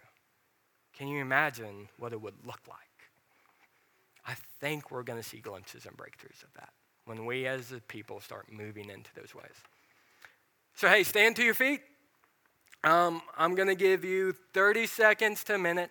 Can 0.93 1.07
you 1.07 1.19
imagine 1.19 1.89
what 1.97 2.13
it 2.13 2.21
would 2.21 2.35
look 2.45 2.61
like? 2.69 2.86
I 4.27 4.35
think 4.59 4.91
we're 4.91 5.03
going 5.03 5.21
to 5.21 5.27
see 5.27 5.39
glimpses 5.39 5.85
and 5.85 5.95
breakthroughs 5.95 6.43
of 6.43 6.53
that 6.55 6.69
when 7.05 7.25
we 7.25 7.47
as 7.47 7.71
a 7.71 7.79
people 7.79 8.19
start 8.19 8.51
moving 8.51 8.89
into 8.89 9.09
those 9.15 9.33
ways. 9.33 9.55
So, 10.75 10.89
hey, 10.89 11.03
stand 11.03 11.37
to 11.37 11.43
your 11.43 11.53
feet. 11.53 11.81
Um, 12.83 13.21
I'm 13.37 13.55
going 13.55 13.69
to 13.69 13.75
give 13.75 14.03
you 14.03 14.35
30 14.53 14.85
seconds 14.85 15.43
to 15.45 15.55
a 15.55 15.57
minute. 15.57 15.89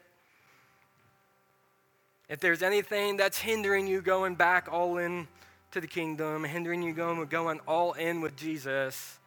If 2.29 2.41
there's 2.41 2.63
anything 2.63 3.17
that's 3.17 3.39
hindering 3.39 3.87
you 3.87 4.03
going 4.03 4.35
back 4.35 4.69
all 4.71 4.99
in 4.99 5.27
to 5.73 5.81
the 5.81 5.87
kingdom, 5.87 6.45
hindering 6.45 6.83
you 6.83 6.93
going, 6.93 7.25
going 7.27 7.61
all 7.67 7.95
in 7.95 8.21
with 8.21 8.37
Jesus, 8.37 9.19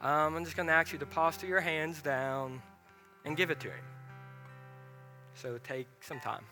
um, 0.00 0.34
I'm 0.34 0.44
just 0.44 0.56
going 0.56 0.66
to 0.66 0.74
ask 0.74 0.92
you 0.92 0.98
to 0.98 1.06
posture 1.06 1.46
your 1.46 1.60
hands 1.60 2.02
down 2.02 2.60
and 3.24 3.36
give 3.36 3.50
it 3.50 3.60
to 3.60 3.68
Him. 3.68 3.84
So 5.34 5.58
take 5.58 5.86
some 6.00 6.20
time. 6.20 6.44